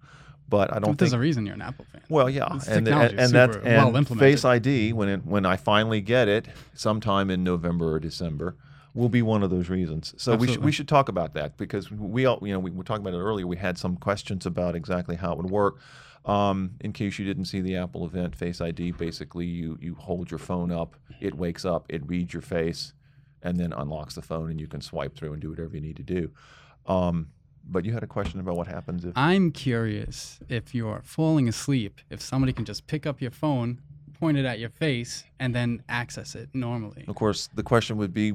but 0.57 0.73
I 0.73 0.79
don't 0.79 0.93
But 0.93 0.99
there's 0.99 1.13
a 1.13 1.19
reason 1.19 1.47
you're 1.47 1.57
an 1.57 1.63
Apple 1.63 1.85
fan. 1.91 2.03
well, 2.09 2.31
yeah, 2.31 2.49
This 2.55 2.69
and 2.69 2.87
and, 2.87 3.19
and 3.19 3.33
that's 3.33 3.57
and 3.57 3.65
well 3.65 3.97
implemented. 3.97 4.19
Face 4.19 4.45
ID 4.45 4.93
when 4.93 5.09
it, 5.09 5.27
when 5.27 5.45
I 5.45 5.57
finally 5.57 6.01
get 6.01 6.29
it, 6.29 6.47
sometime 6.75 7.29
in 7.29 7.43
November 7.43 7.93
or 7.93 7.99
December, 7.99 8.55
will 8.95 9.09
be 9.09 9.21
one 9.21 9.43
of 9.43 9.51
those 9.51 9.69
reasons. 9.69 10.15
So 10.17 10.37
we 10.37 10.47
should 10.47 10.63
we 10.63 10.71
should 10.71 10.87
talk 10.87 11.09
about 11.09 11.35
that 11.35 11.57
because 11.57 11.91
we 11.91 12.25
all 12.27 12.39
you 12.43 12.53
know 12.53 12.61
we 12.61 12.71
were 12.71 12.85
talking 12.85 13.05
about 13.05 13.17
it 13.19 13.21
earlier. 13.21 13.49
We 13.49 13.57
had 13.57 13.77
some 13.79 13.97
questions 13.97 14.47
about 14.47 14.77
exactly 14.77 15.17
how 15.17 15.33
it 15.33 15.39
would 15.39 15.51
work. 15.51 15.81
Um, 16.25 16.77
in 16.81 16.93
case 16.93 17.19
you 17.19 17.27
didn't 17.27 17.47
see 17.47 17.61
the 17.61 17.77
Apple 17.77 18.07
event, 18.07 18.37
Face 18.37 18.61
ID 18.61 18.93
basically 18.93 19.47
you 19.47 19.77
you 19.81 19.97
hold 19.97 20.31
your 20.31 20.39
phone 20.39 20.71
up, 20.71 20.95
it 21.21 21.35
wakes 21.35 21.65
up, 21.65 21.87
it 21.89 22.09
reads 22.09 22.33
your 22.33 22.43
face, 22.43 22.95
and 23.43 23.59
then 23.59 23.73
unlocks 23.73 24.15
the 24.15 24.23
phone, 24.23 24.51
and 24.51 24.61
you 24.61 24.69
can 24.69 24.81
swipe 24.81 25.17
through 25.17 25.33
and 25.33 25.43
do 25.43 25.51
whatever 25.51 25.75
you 25.75 25.83
need 25.83 25.97
to 25.97 26.03
do. 26.05 26.31
Um, 26.87 27.29
but 27.67 27.85
you 27.85 27.93
had 27.93 28.03
a 28.03 28.07
question 28.07 28.41
about 28.41 28.57
what 28.57 28.67
happens 28.67 29.05
if 29.05 29.13
I'm 29.17 29.51
curious 29.51 30.39
if 30.49 30.75
you're 30.75 31.03
falling 31.05 31.49
asleep, 31.49 32.01
if 32.11 32.21
somebody 32.21 32.53
can 32.53 32.65
just 32.65 32.87
pick 32.87 33.07
up 33.07 33.21
your 33.21 33.31
phone, 33.31 33.81
point 34.19 34.39
it 34.39 34.45
at 34.45 34.59
your 34.59 34.71
face, 34.71 35.25
and 35.39 35.55
then 35.55 35.83
access 35.89 36.35
it 36.35 36.49
normally. 36.55 37.05
Of 37.09 37.15
course, 37.15 37.49
the 37.55 37.63
question 37.63 37.97
would 37.97 38.15
be, 38.15 38.35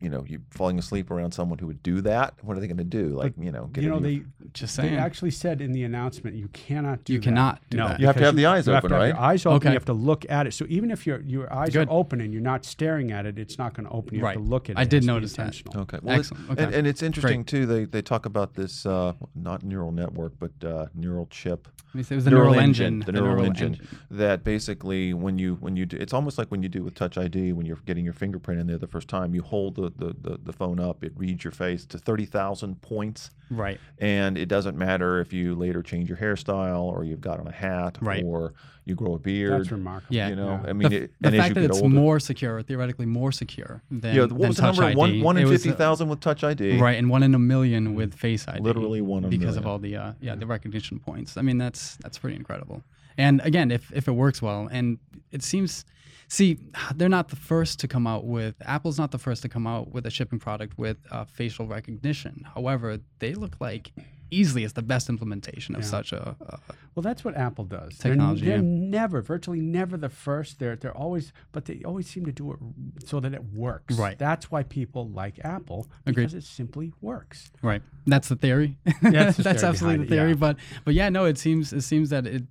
you 0.00 0.10
know, 0.10 0.24
you 0.28 0.40
falling 0.50 0.78
asleep 0.78 1.10
around 1.10 1.32
someone 1.32 1.58
who 1.58 1.66
would 1.66 1.82
do 1.82 2.00
that. 2.02 2.34
What 2.42 2.56
are 2.56 2.60
they 2.60 2.66
going 2.66 2.76
to 2.76 2.84
do? 2.84 3.08
Like, 3.08 3.32
you 3.38 3.50
know, 3.50 3.66
get 3.66 3.82
you 3.82 3.88
know, 3.90 3.98
they 3.98 4.22
Just 4.52 4.74
saying. 4.74 4.92
they 4.92 4.98
actually 4.98 5.30
said 5.30 5.62
in 5.62 5.72
the 5.72 5.84
announcement 5.84 6.36
you 6.36 6.48
cannot 6.48 7.02
do 7.04 7.14
You 7.14 7.18
that. 7.20 7.24
cannot 7.24 7.62
do 7.70 7.78
no, 7.78 7.88
that. 7.88 8.00
You 8.00 8.06
have 8.06 8.16
to 8.16 8.24
have 8.24 8.36
the 8.36 8.44
eyes 8.46 8.66
you 8.66 8.74
have 8.74 8.84
open, 8.84 8.90
to 8.90 8.96
have 8.96 9.02
right? 9.02 9.14
Your 9.18 9.18
eyes 9.24 9.46
open. 9.46 9.56
Okay. 9.56 9.68
You 9.70 9.74
have 9.74 9.84
to 9.86 9.92
look 9.94 10.26
at 10.28 10.46
it. 10.46 10.52
So 10.52 10.66
even 10.68 10.90
if 10.90 11.06
your 11.06 11.20
your 11.22 11.50
eyes 11.52 11.70
Good. 11.70 11.88
are 11.88 11.92
open 11.92 12.20
and 12.20 12.32
you're 12.32 12.42
not 12.42 12.64
staring 12.66 13.10
at 13.10 13.24
it, 13.24 13.38
it's 13.38 13.56
not 13.58 13.72
going 13.74 13.86
to 13.88 13.92
open. 13.92 14.16
You 14.16 14.22
Right. 14.22 14.34
have 14.36 14.42
to 14.44 14.48
look 14.48 14.68
at 14.68 14.76
it. 14.76 14.78
I 14.78 14.84
did 14.84 14.96
has 14.96 15.04
to 15.04 15.06
be 15.08 15.12
notice 15.14 15.32
that. 15.34 15.42
intentional. 15.46 15.80
okay, 15.82 15.98
well, 16.02 16.14
it- 16.16 16.18
Excellent. 16.18 16.50
Okay. 16.50 16.62
and, 16.64 16.74
and 16.74 16.86
it's 16.86 17.02
interesting 17.02 17.44
too. 17.44 17.64
They 17.66 17.84
they 17.86 18.02
talk 18.02 18.26
about 18.26 18.54
this 18.54 18.84
uh, 18.84 19.14
not 19.34 19.62
neural 19.62 19.92
network, 19.92 20.34
but 20.38 20.52
uh, 20.62 20.86
neural 20.94 21.26
chip. 21.30 21.68
Let 21.88 21.94
me 21.94 22.02
say 22.02 22.14
it 22.14 22.16
was 22.16 22.24
the 22.26 22.30
neural, 22.32 22.58
engine. 22.58 22.98
the 23.00 23.12
neural, 23.12 23.42
engine, 23.44 23.80
That 24.10 24.44
basically, 24.44 25.14
when 25.14 25.38
you 25.38 25.54
when 25.60 25.76
you 25.76 25.86
do, 25.86 25.96
it's 25.96 26.12
almost 26.12 26.36
like 26.36 26.48
when 26.50 26.62
you 26.62 26.68
do 26.68 26.82
with 26.82 26.94
Touch 26.94 27.16
ID. 27.16 27.54
When 27.54 27.64
you're 27.64 27.78
getting 27.86 28.04
your 28.04 28.12
fingerprint 28.12 28.60
in 28.60 28.66
there 28.66 28.76
the 28.76 28.86
first 28.86 29.08
time, 29.08 29.34
you 29.34 29.40
hold 29.42 29.76
the 29.76 29.85
the, 29.90 30.14
the, 30.20 30.38
the 30.42 30.52
phone 30.52 30.78
up, 30.80 31.02
it 31.04 31.12
reads 31.16 31.44
your 31.44 31.52
face 31.52 31.84
to 31.86 31.98
thirty 31.98 32.24
thousand 32.26 32.80
points. 32.82 33.30
Right. 33.48 33.78
and 33.98 34.36
it 34.36 34.46
doesn't 34.46 34.76
matter 34.76 35.20
if 35.20 35.32
you 35.32 35.54
later 35.54 35.80
change 35.80 36.08
your 36.08 36.18
hairstyle 36.18 36.82
or 36.82 37.04
you've 37.04 37.20
got 37.20 37.38
on 37.38 37.46
a 37.46 37.52
hat 37.52 37.96
Right. 38.00 38.24
or 38.24 38.54
you 38.84 38.96
grow 38.96 39.14
a 39.14 39.18
beard. 39.20 39.52
That's 39.52 39.70
remarkable. 39.70 40.16
Yeah. 40.16 40.30
You 40.30 40.34
know, 40.36 40.60
Yeah. 40.64 40.68
I 40.70 40.72
mean, 40.72 40.88
the, 40.90 40.96
it, 41.04 41.12
the 41.20 41.28
as 41.28 41.34
fact 41.34 41.48
you 41.50 41.54
that 41.54 41.60
get 41.60 41.70
it's 41.70 41.80
older, 41.80 41.94
more 41.94 42.18
secure, 42.18 42.60
theoretically 42.62 43.06
more 43.06 43.30
secure 43.30 43.82
than, 43.88 44.16
yeah. 44.16 44.22
What 44.22 44.28
than 44.30 44.38
was 44.48 44.56
the 44.56 44.62
Touch 44.62 44.76
number? 44.78 44.90
ID. 44.90 44.96
One, 44.96 45.20
one 45.20 45.36
in 45.36 45.46
It 45.46 45.50
was, 45.50 45.62
fifty 45.64 45.80
uh, 45.80 46.04
with 46.06 46.18
Touch 46.20 46.42
ID. 46.42 46.78
Right, 46.80 46.98
and 46.98 47.08
one 47.08 47.22
in 47.22 47.36
a 47.36 47.38
million 47.38 47.94
with 47.94 48.14
Face 48.14 48.48
ID. 48.48 48.60
Literally 48.60 49.00
one 49.00 49.22
in 49.22 49.26
a 49.26 49.30
because 49.30 49.56
of 49.56 49.64
all 49.64 49.78
the 49.78 49.94
uh, 49.96 50.12
yeah 50.20 50.34
the 50.34 50.46
recognition 50.46 50.98
points. 50.98 51.36
I 51.36 51.42
mean 51.42 51.56
that's 51.58 51.96
that's 51.98 52.18
pretty 52.18 52.34
incredible. 52.36 52.82
And 53.16 53.40
again, 53.44 53.70
if 53.70 53.92
if 53.92 54.08
it 54.08 54.12
works 54.12 54.42
well, 54.42 54.68
and 54.72 54.98
it 55.30 55.42
seems, 55.44 55.84
see, 56.28 56.58
they're 56.94 57.08
not 57.08 57.28
the 57.28 57.36
first 57.36 57.80
to 57.80 57.88
come 57.88 58.06
out 58.06 58.24
with 58.24 58.54
Apple's 58.62 58.98
not 58.98 59.10
the 59.10 59.18
first 59.18 59.42
to 59.42 59.48
come 59.48 59.66
out 59.66 59.92
with 59.92 60.06
a 60.06 60.10
shipping 60.10 60.38
product 60.38 60.76
with 60.78 60.96
uh, 61.10 61.24
facial 61.24 61.66
recognition. 61.66 62.46
However, 62.54 62.98
they 63.18 63.34
look 63.34 63.56
like 63.60 63.92
easily 64.28 64.64
it's 64.64 64.72
the 64.72 64.82
best 64.82 65.08
implementation 65.08 65.76
of 65.76 65.82
Yeah. 65.82 65.86
such 65.88 66.12
a, 66.12 66.34
a 66.40 66.58
Well, 66.96 67.02
that's 67.02 67.24
what 67.24 67.36
Apple 67.36 67.64
does. 67.64 67.96
They're- 67.98 68.10
Technology, 68.12 68.46
They're, 68.46 68.56
yeah. 68.56 68.62
never, 68.64 69.22
virtually 69.22 69.60
never 69.60 69.96
the 69.96 70.08
first. 70.08 70.58
They're 70.58 70.74
they're 70.74 70.96
always, 70.96 71.32
but 71.52 71.66
they 71.66 71.82
always 71.84 72.08
seem 72.08 72.24
to 72.26 72.32
do 72.32 72.50
it 72.52 72.58
so 73.08 73.20
that 73.20 73.32
it 73.34 73.44
works. 73.54 73.94
Right. 73.96 74.18
That's 74.18 74.50
why 74.50 74.64
people 74.64 75.08
like 75.10 75.38
Apple 75.44 75.86
Agreed. 76.06 76.24
because 76.24 76.34
it 76.34 76.42
simply 76.42 76.92
works. 77.00 77.52
Right. 77.62 77.82
That's 78.04 78.28
the 78.28 78.34
theory. 78.36 78.78
That's 79.00 79.36
the 79.36 79.42
That's 79.44 79.60
theory 79.60 79.68
absolutely 79.70 79.98
the 79.98 80.04
it, 80.14 80.16
theory. 80.16 80.28
yeah. 80.30 80.34
But 80.34 80.56
but 80.84 80.94
yeah, 80.94 81.08
no, 81.08 81.24
it 81.26 81.38
seems 81.38 81.72
it 81.72 81.82
seems 81.82 82.10
that 82.10 82.26
it 82.26 82.42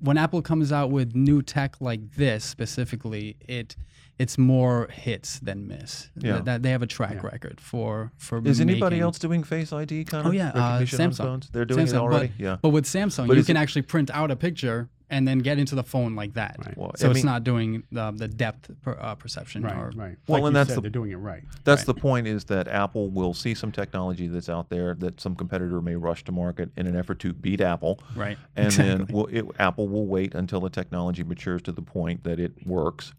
when 0.00 0.16
Apple 0.18 0.42
comes 0.42 0.72
out 0.72 0.90
with 0.90 1.14
new 1.14 1.42
tech 1.42 1.76
like 1.80 2.12
this 2.16 2.44
specifically, 2.44 3.36
it 3.48 3.76
it's 4.18 4.36
more 4.36 4.86
hits 4.92 5.38
than 5.38 5.66
miss. 5.66 6.10
Yeah. 6.16 6.32
That, 6.34 6.44
that 6.44 6.62
they 6.62 6.70
have 6.72 6.82
a 6.82 6.86
track 6.86 7.14
Yeah. 7.22 7.26
record 7.32 7.58
for 7.60 8.12
for 8.18 8.46
Is 8.46 8.60
anybody 8.60 9.00
else 9.00 9.18
doing 9.18 9.42
Face 9.44 9.72
ID 9.72 10.04
kind 10.04 10.26
of? 10.26 10.32
Oh 10.32 10.34
yeah, 10.34 10.50
uh, 10.50 10.78
recognition 10.80 11.00
on 11.00 11.10
Samsung. 11.10 11.16
phones? 11.16 11.48
They're 11.50 11.64
doing 11.64 11.86
Samsung, 11.86 11.94
it 11.94 11.96
already. 11.96 12.26
But, 12.28 12.40
yeah. 12.44 12.56
but 12.60 12.68
with 12.70 12.84
Samsung, 12.84 13.28
But 13.28 13.36
you 13.38 13.44
can 13.44 13.56
it- 13.56 13.60
actually 13.60 13.82
print 13.82 14.10
out 14.10 14.30
a 14.30 14.36
picture 14.36 14.88
and 15.10 15.26
then 15.28 15.40
get 15.40 15.58
into 15.58 15.74
the 15.74 15.82
phone 15.82 16.14
like 16.14 16.34
that. 16.34 16.56
Right. 16.64 16.78
Well, 16.78 16.92
so 16.96 17.08
I 17.08 17.10
it's 17.10 17.16
mean- 17.18 17.26
not 17.26 17.44
doing 17.44 17.82
the, 17.92 18.12
the 18.12 18.28
depth 18.28 18.70
per, 18.82 18.96
uh, 18.98 19.14
perception. 19.16 19.62
Right. 19.62 19.76
Or, 19.76 19.90
right. 19.94 20.16
Well, 20.28 20.40
like 20.40 20.46
and 20.46 20.46
you 20.46 20.50
that's 20.52 20.68
said, 20.70 20.76
the- 20.76 20.80
they're 20.82 20.90
doing 20.90 21.10
it 21.10 21.16
right. 21.16 21.42
That's 21.64 21.84
the 21.84 21.94
point 21.94 22.26
is 22.26 22.44
that 22.44 22.68
Apple 22.68 23.10
will 23.10 23.34
see 23.34 23.54
some 23.54 23.72
technology 23.72 24.28
that's 24.28 24.48
out 24.48 24.70
there 24.70 24.94
that 24.94 25.20
some 25.20 25.34
competitor 25.34 25.80
may 25.80 25.96
rush 25.96 26.24
to 26.24 26.32
market 26.32 26.70
in 26.76 26.86
an 26.86 26.96
effort 26.96 27.18
to 27.20 27.32
beat 27.32 27.60
Apple. 27.60 28.00
Right. 28.16 28.38
And 28.56 28.72
then 28.72 29.00
Exactly. 29.02 29.14
will 29.14 29.26
it, 29.26 29.44
Apple 29.58 29.88
will 29.88 30.06
wait 30.06 30.34
until 30.34 30.60
the 30.60 30.70
technology 30.70 31.22
matures 31.24 31.62
to 31.62 31.72
the 31.72 31.82
point 31.82 32.24
that 32.24 32.38
it 32.40 32.52
works. 32.66 33.12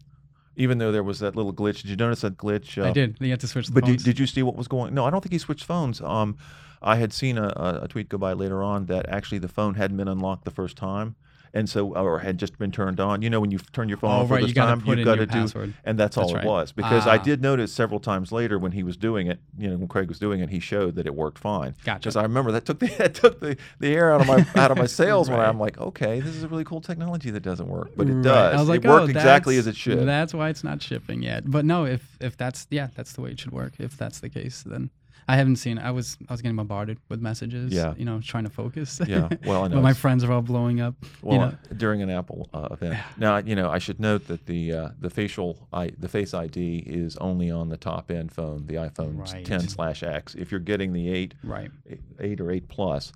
Even 0.56 0.76
though 0.78 0.92
there 0.92 1.02
was 1.02 1.18
that 1.20 1.34
little 1.34 1.52
glitch, 1.54 1.80
did 1.82 1.86
you 1.90 1.96
notice 1.96 2.20
that 2.20 2.36
glitch? 2.36 2.82
I 2.82 2.90
uh, 2.90 2.92
did. 2.92 3.16
You 3.20 3.30
had 3.30 3.40
to 3.40 3.46
switch 3.46 3.68
the 3.68 3.72
But 3.72 3.84
did, 3.84 3.90
phones. 3.92 4.04
did 4.04 4.18
you 4.18 4.26
see 4.26 4.42
what 4.42 4.54
was 4.54 4.68
going? 4.68 4.92
No, 4.92 5.04
I 5.06 5.10
don't 5.10 5.22
think 5.22 5.32
he 5.32 5.38
switched 5.38 5.64
phones. 5.64 6.00
Um, 6.02 6.36
I 6.82 6.96
had 6.96 7.12
seen 7.12 7.38
a, 7.38 7.46
a, 7.56 7.80
a 7.84 7.88
tweet 7.88 8.08
go 8.10 8.18
by 8.18 8.32
later 8.34 8.62
on 8.62 8.86
that 8.86 9.08
actually 9.08 9.38
the 9.38 9.48
phone 9.48 9.74
hadn't 9.76 9.96
been 9.96 10.08
unlocked 10.08 10.44
the 10.44 10.50
first 10.50 10.76
time, 10.76 11.14
and 11.54 11.68
so 11.68 11.94
or 11.94 12.18
had 12.20 12.38
just 12.38 12.58
been 12.58 12.72
turned 12.72 12.98
on. 13.00 13.20
You 13.22 13.28
know, 13.30 13.40
when 13.40 13.50
you 13.50 13.58
turn 13.72 13.88
your 13.88 13.98
phone 13.98 14.10
Oh, 14.10 14.20
on 14.20 14.26
for 14.28 14.34
right, 14.34 14.40
this 14.40 14.48
you 14.50 14.54
time, 14.54 14.82
you've 14.86 15.04
got 15.04 15.16
to 15.16 15.26
do, 15.26 15.32
password. 15.42 15.74
and 15.84 15.98
that's, 15.98 16.16
all 16.16 16.32
That's 16.32 16.44
it 16.44 16.48
was. 16.48 16.72
Because 16.72 17.06
I 17.06 17.16
Ah. 17.16 17.22
did 17.22 17.42
notice 17.42 17.72
several 17.72 18.00
times 18.00 18.32
later 18.32 18.58
when 18.58 18.72
he 18.72 18.82
was 18.82 18.96
doing 18.96 19.26
it, 19.26 19.38
you 19.58 19.68
know, 19.68 19.76
when 19.76 19.88
Craig 19.88 20.08
was 20.08 20.18
doing 20.18 20.40
it, 20.40 20.48
he 20.50 20.60
showed 20.60 20.94
that 20.96 21.06
it 21.06 21.14
worked 21.14 21.38
fine. 21.38 21.74
Gotcha. 21.84 21.98
Because 22.00 22.16
I 22.16 22.22
remember 22.22 22.52
that 22.52 22.64
took 22.64 22.78
the 22.78 22.86
that 22.98 23.14
took 23.14 23.40
the, 23.40 23.56
the 23.80 23.94
air 23.94 24.12
out 24.12 24.20
of 24.22 24.26
my 24.26 24.44
out 24.60 24.70
of 24.70 24.78
my 24.78 24.86
sails 25.00 25.28
when 25.28 25.40
I'm 25.40 25.58
like, 25.60 25.78
okay, 25.78 26.20
this 26.20 26.34
is 26.34 26.42
a 26.42 26.48
really 26.48 26.64
cool 26.64 26.80
technology 26.80 27.30
that 27.30 27.42
doesn't 27.42 27.68
work, 27.68 27.90
but 27.96 28.08
it 28.08 28.14
Right. 28.14 28.22
does. 28.24 28.54
I 28.56 28.58
was 28.60 28.68
like, 28.68 28.84
it 28.84 28.88
worked 28.88 29.08
oh, 29.08 29.10
exactly 29.10 29.56
as 29.58 29.66
it 29.66 29.76
should. 29.76 30.06
That's 30.06 30.32
why 30.34 30.48
it's 30.48 30.64
not 30.64 30.80
shipping 30.82 31.22
yet. 31.22 31.50
But 31.50 31.64
no, 31.64 31.84
if 31.84 32.16
if 32.20 32.36
that's 32.36 32.66
yeah, 32.70 32.88
that's 32.94 33.12
the 33.12 33.20
way 33.20 33.30
it 33.32 33.40
should 33.40 33.52
work. 33.52 33.74
If 33.78 33.96
that's 33.96 34.20
the 34.20 34.28
case, 34.30 34.62
then 34.62 34.90
I 35.28 35.36
haven't 35.36 35.56
seen. 35.56 35.78
I 35.78 35.90
was 35.90 36.16
I 36.28 36.32
was 36.32 36.42
getting 36.42 36.56
bombarded 36.56 36.98
with 37.08 37.20
messages. 37.20 37.72
Yeah. 37.72 37.94
you 37.96 38.04
know, 38.04 38.20
trying 38.20 38.44
to 38.44 38.50
focus. 38.50 39.00
Yeah, 39.06 39.28
well, 39.46 39.64
I 39.64 39.68
know 39.68 39.76
but 39.76 39.82
my 39.82 39.92
friends 39.92 40.24
are 40.24 40.32
all 40.32 40.42
blowing 40.42 40.80
up. 40.80 40.94
Well, 41.22 41.34
you 41.34 41.40
know, 41.40 41.54
during 41.76 42.02
an 42.02 42.10
Apple 42.10 42.48
uh, 42.52 42.68
event. 42.70 42.98
Now, 43.16 43.38
you 43.38 43.54
know, 43.54 43.70
I 43.70 43.78
should 43.78 44.00
note 44.00 44.26
that 44.28 44.46
the 44.46 44.72
uh, 44.72 44.88
the 45.00 45.10
facial 45.10 45.68
I, 45.72 45.90
the 45.98 46.08
Face 46.08 46.34
ID 46.34 46.84
is 46.86 47.16
only 47.18 47.50
on 47.50 47.68
the 47.68 47.76
top 47.76 48.10
end 48.10 48.32
phone, 48.32 48.66
the 48.66 48.74
iPhone 48.74 49.18
Right. 49.18 49.44
10 49.44 49.68
slash 49.68 50.02
X. 50.02 50.34
If 50.34 50.50
you're 50.50 50.60
getting 50.60 50.92
the 50.92 51.12
eight, 51.12 51.34
right. 51.44 51.70
eight 52.18 52.40
or 52.40 52.50
eight 52.50 52.68
plus, 52.68 53.12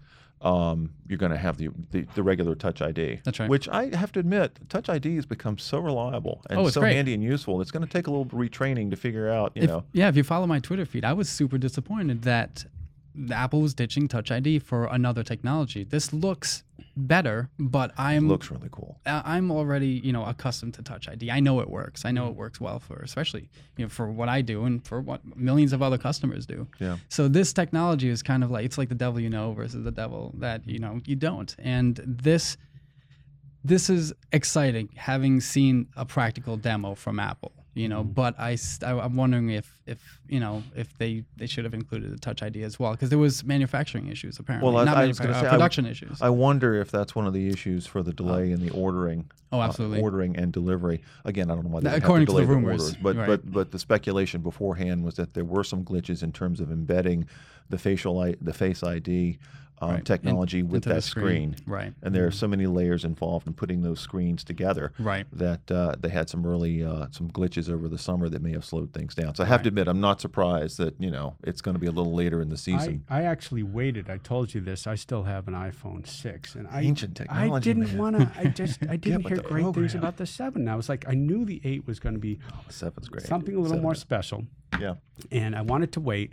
um, 0.47 0.91
you're 1.09 1.19
going 1.19 1.33
to 1.33 1.39
have 1.39 1.57
the, 1.57 1.69
the 1.91 2.07
the 2.15 2.23
regular 2.23 2.55
Touch 2.55 2.81
ID. 2.81 3.21
That's 3.25 3.41
right. 3.41 3.49
Which 3.49 3.69
I 3.69 3.95
have 3.97 4.13
to 4.13 4.21
admit, 4.21 4.59
Touch 4.69 4.89
ID 4.89 5.17
has 5.17 5.27
become 5.27 5.59
so 5.59 5.79
reliable 5.79 6.43
and 6.49 6.59
Oh, 6.61 6.69
so 6.69 6.81
great. 6.81 6.95
handy 6.95 7.15
and 7.15 7.23
useful. 7.23 7.61
It's 7.61 7.71
going 7.71 7.85
to 7.87 7.93
take 7.93 8.07
a 8.07 8.11
little 8.11 8.27
retraining 8.27 8.91
to 8.91 8.97
figure 8.97 9.29
out. 9.29 9.53
You 9.57 9.63
If, 9.65 9.69
know, 9.71 9.85
yeah, 9.93 10.09
if 10.09 10.17
you 10.17 10.23
follow 10.23 10.47
my 10.47 10.61
Twitter 10.61 10.87
feed, 10.87 11.05
I 11.05 11.13
was 11.15 11.29
super 11.29 11.59
disappointed 11.59 12.23
that 12.23 12.65
Apple 13.31 13.61
was 13.63 13.75
ditching 13.75 14.09
Touch 14.09 14.31
ID 14.31 14.59
for 14.61 14.85
another 14.87 15.23
technology. 15.23 15.85
This 15.85 16.13
looks 16.13 16.63
better, 16.97 17.51
but 17.59 17.93
I'm 17.99 18.29
looks 18.29 18.51
really 18.51 18.69
cool. 18.71 18.99
I'm 19.05 19.51
already, 19.51 20.01
you 20.03 20.13
know, 20.13 20.25
accustomed 20.25 20.75
to 20.75 20.83
Touch 20.83 21.09
ID. 21.09 21.31
I 21.31 21.41
know 21.41 21.61
it 21.61 21.69
works. 21.69 22.05
I 22.05 22.11
know 22.11 22.29
it 22.29 22.33
mm. 22.33 22.37
works 22.37 22.61
well 22.61 22.81
for, 22.81 22.97
especially, 22.97 23.49
you 23.77 23.85
know, 23.85 23.89
for 23.89 24.11
what 24.11 24.29
I 24.29 24.41
do 24.41 24.65
and 24.65 24.85
for 24.85 25.01
what 25.01 25.21
millions 25.37 25.73
of 25.73 25.83
other 25.83 25.99
customers 25.99 26.47
do. 26.47 26.67
Yeah. 26.79 26.97
So 27.09 27.29
this 27.29 27.53
technology 27.53 28.09
is 28.09 28.23
kind 28.23 28.43
of 28.43 28.51
like 28.51 28.65
it's 28.65 28.79
like 28.79 28.89
the 28.89 28.95
devil 28.95 29.21
you 29.21 29.31
know 29.31 29.53
versus 29.53 29.85
the 29.85 29.91
devil 29.91 30.33
that 30.39 30.67
you 30.67 30.79
know 30.79 31.01
you 31.05 31.17
don't. 31.17 31.55
And 31.59 32.01
this, 32.05 32.57
this 33.63 33.91
is 33.91 34.13
exciting, 34.33 34.89
having 34.97 35.41
seen 35.41 35.89
a 35.97 36.05
practical 36.05 36.57
demo 36.57 36.95
from 36.95 37.21
Apple. 37.21 37.53
You 37.77 37.89
Mm-hmm. 37.91 37.91
know, 37.93 38.05
but 38.05 38.35
I, 38.41 38.57
am 38.83 39.17
wondering 39.17 39.51
if 39.51 39.71
if 39.87 40.19
you 40.29 40.41
know 40.41 40.63
if 40.75 40.97
they 40.97 41.25
they 41.37 41.47
should 41.47 41.65
have 41.65 41.75
included 41.75 42.11
the 42.11 42.19
Touch 42.19 42.43
ID 42.43 42.63
as 42.63 42.79
well 42.81 42.93
because 42.93 43.11
there 43.11 43.19
was 43.19 43.45
manufacturing 43.45 44.09
issues 44.09 44.39
apparently. 44.39 44.67
Well, 44.73 44.79
I- 44.81 44.85
not 44.85 44.97
I 44.97 45.07
was 45.07 45.19
manufa- 45.21 45.23
gonna 45.35 45.39
uh, 45.39 45.41
say, 45.43 45.47
I- 45.49 45.51
production 45.59 45.85
issues. 45.87 46.23
I 46.23 46.31
wonder 46.31 46.75
if 46.81 46.91
that's 46.91 47.15
one 47.15 47.27
of 47.27 47.35
the 47.35 47.49
issues 47.51 47.87
for 47.87 48.03
the 48.03 48.15
delay 48.15 48.51
in 48.51 48.61
the 48.65 48.71
ordering. 48.71 49.31
Oh, 49.53 49.61
uh, 49.61 49.65
absolutely. 49.65 50.01
ordering 50.01 50.37
and 50.39 50.53
delivery. 50.53 51.03
Again, 51.27 51.51
I 51.51 51.55
don't 51.55 51.65
know 51.65 51.71
why 51.71 51.81
they 51.81 51.91
That- 51.91 51.99
according 52.03 52.27
to 52.27 52.33
delay 52.33 52.45
the 52.47 52.51
rumors, 52.55 52.81
orders, 52.81 52.97
but 53.03 53.15
right. 53.17 53.27
but 53.27 53.53
but 53.53 53.71
the 53.73 53.79
speculation 53.79 54.41
beforehand 54.41 55.05
was 55.05 55.17
that 55.17 55.35
there 55.35 55.45
were 55.45 55.63
some 55.63 55.85
glitches 55.85 56.23
in 56.23 56.33
terms 56.33 56.61
of 56.61 56.73
embedding 56.73 57.27
the 57.69 57.77
facial 57.79 58.19
I, 58.21 58.37
the 58.41 58.55
face 58.55 58.83
ID 58.83 59.39
um, 59.81 59.91
Right. 59.91 59.99
In- 59.99 60.05
technology 60.05 60.63
with 60.63 60.85
that 60.85 61.03
screen. 61.05 61.57
Right. 61.67 61.93
And 62.03 62.15
there 62.15 62.27
are 62.27 62.31
so 62.31 62.49
many 62.49 62.67
layers 62.67 63.05
involved 63.05 63.47
in 63.47 63.53
putting 63.53 63.83
those 63.83 64.01
screens 64.01 64.43
together 64.45 64.93
Right. 64.99 65.27
that 65.33 65.71
uh, 65.71 65.97
they 66.01 66.09
had 66.09 66.29
some 66.31 66.47
early 66.47 66.83
uh, 66.85 67.07
some 67.11 67.31
glitches 67.31 67.71
over 67.71 67.89
the 67.89 67.99
summer 67.99 68.29
that 68.29 68.41
may 68.43 68.53
have 68.53 68.65
slowed 68.65 68.93
things 68.93 69.15
down. 69.15 69.35
So 69.35 69.45
I 69.45 69.47
have 69.47 69.63
to 69.63 69.69
admit, 69.69 69.89
I'm 69.89 70.01
not 70.01 70.21
surprised 70.21 70.79
that 70.79 70.95
you 71.01 71.11
know 71.11 71.37
it's 71.45 71.61
going 71.61 71.75
to 71.75 71.79
be 71.81 71.87
a 71.87 71.91
little 71.93 72.15
later 72.15 72.41
in 72.41 72.49
the 72.49 72.57
season. 72.57 73.05
I 73.09 73.23
actually 73.23 73.63
waited. 73.63 74.09
I 74.09 74.19
told 74.19 74.55
you 74.55 74.61
this. 74.61 74.87
I 74.87 74.95
still 74.95 75.25
have 75.25 75.47
an 75.49 75.55
iPhone 75.55 76.07
six, 76.07 76.55
and 76.55 76.67
I 76.69 76.81
Ancient 76.83 77.17
technology. 77.17 77.71
I 77.71 77.75
didn't 77.75 77.99
want 77.99 78.17
to. 78.17 78.31
I 78.39 78.45
just 78.47 78.83
I 78.89 78.97
didn't 78.97 79.25
with 79.25 79.33
hear 79.35 79.43
great 79.43 79.75
things 79.75 79.95
about 79.95 80.17
the 80.17 80.27
seven. 80.27 80.69
I 80.69 80.77
was 80.77 80.89
like, 80.89 81.05
I 81.09 81.15
knew 81.15 81.45
the 81.45 81.61
eight 81.65 81.87
was 81.87 81.99
going 82.01 82.15
to 82.15 82.21
be 82.21 82.39
Seven's 82.69 83.09
great. 83.09 83.27
something 83.27 83.55
a 83.55 83.59
little 83.59 83.71
Seven 83.77 83.83
more 83.83 83.95
special, 83.95 84.45
Yeah. 84.81 84.95
and 85.31 85.55
I 85.55 85.63
wanted 85.63 85.93
to 85.93 86.01
wait. 86.01 86.33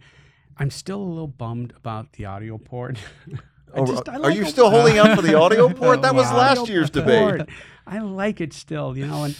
I'm 0.57 0.69
still 0.69 1.01
a 1.01 1.03
little 1.03 1.27
bummed 1.27 1.73
about 1.75 2.13
the 2.13 2.25
audio 2.25 2.57
port. 2.57 2.97
Oh, 3.75 3.87
just- 3.87 4.07
are 4.07 4.19
like 4.19 4.35
you 4.35 4.43
a- 4.43 4.45
still 4.45 4.69
holding 4.69 4.99
out 4.99 5.15
for 5.15 5.23
the 5.23 5.33
audio 5.33 5.67
port? 5.73 6.03
That 6.03 6.13
was 6.13 6.27
Wow. 6.27 6.37
last 6.37 6.69
year's 6.69 6.91
debate. 6.91 7.41
I 7.87 7.97
like 7.97 8.39
it 8.39 8.53
still, 8.53 8.95
you 8.95 9.07
know. 9.07 9.23
And 9.23 9.35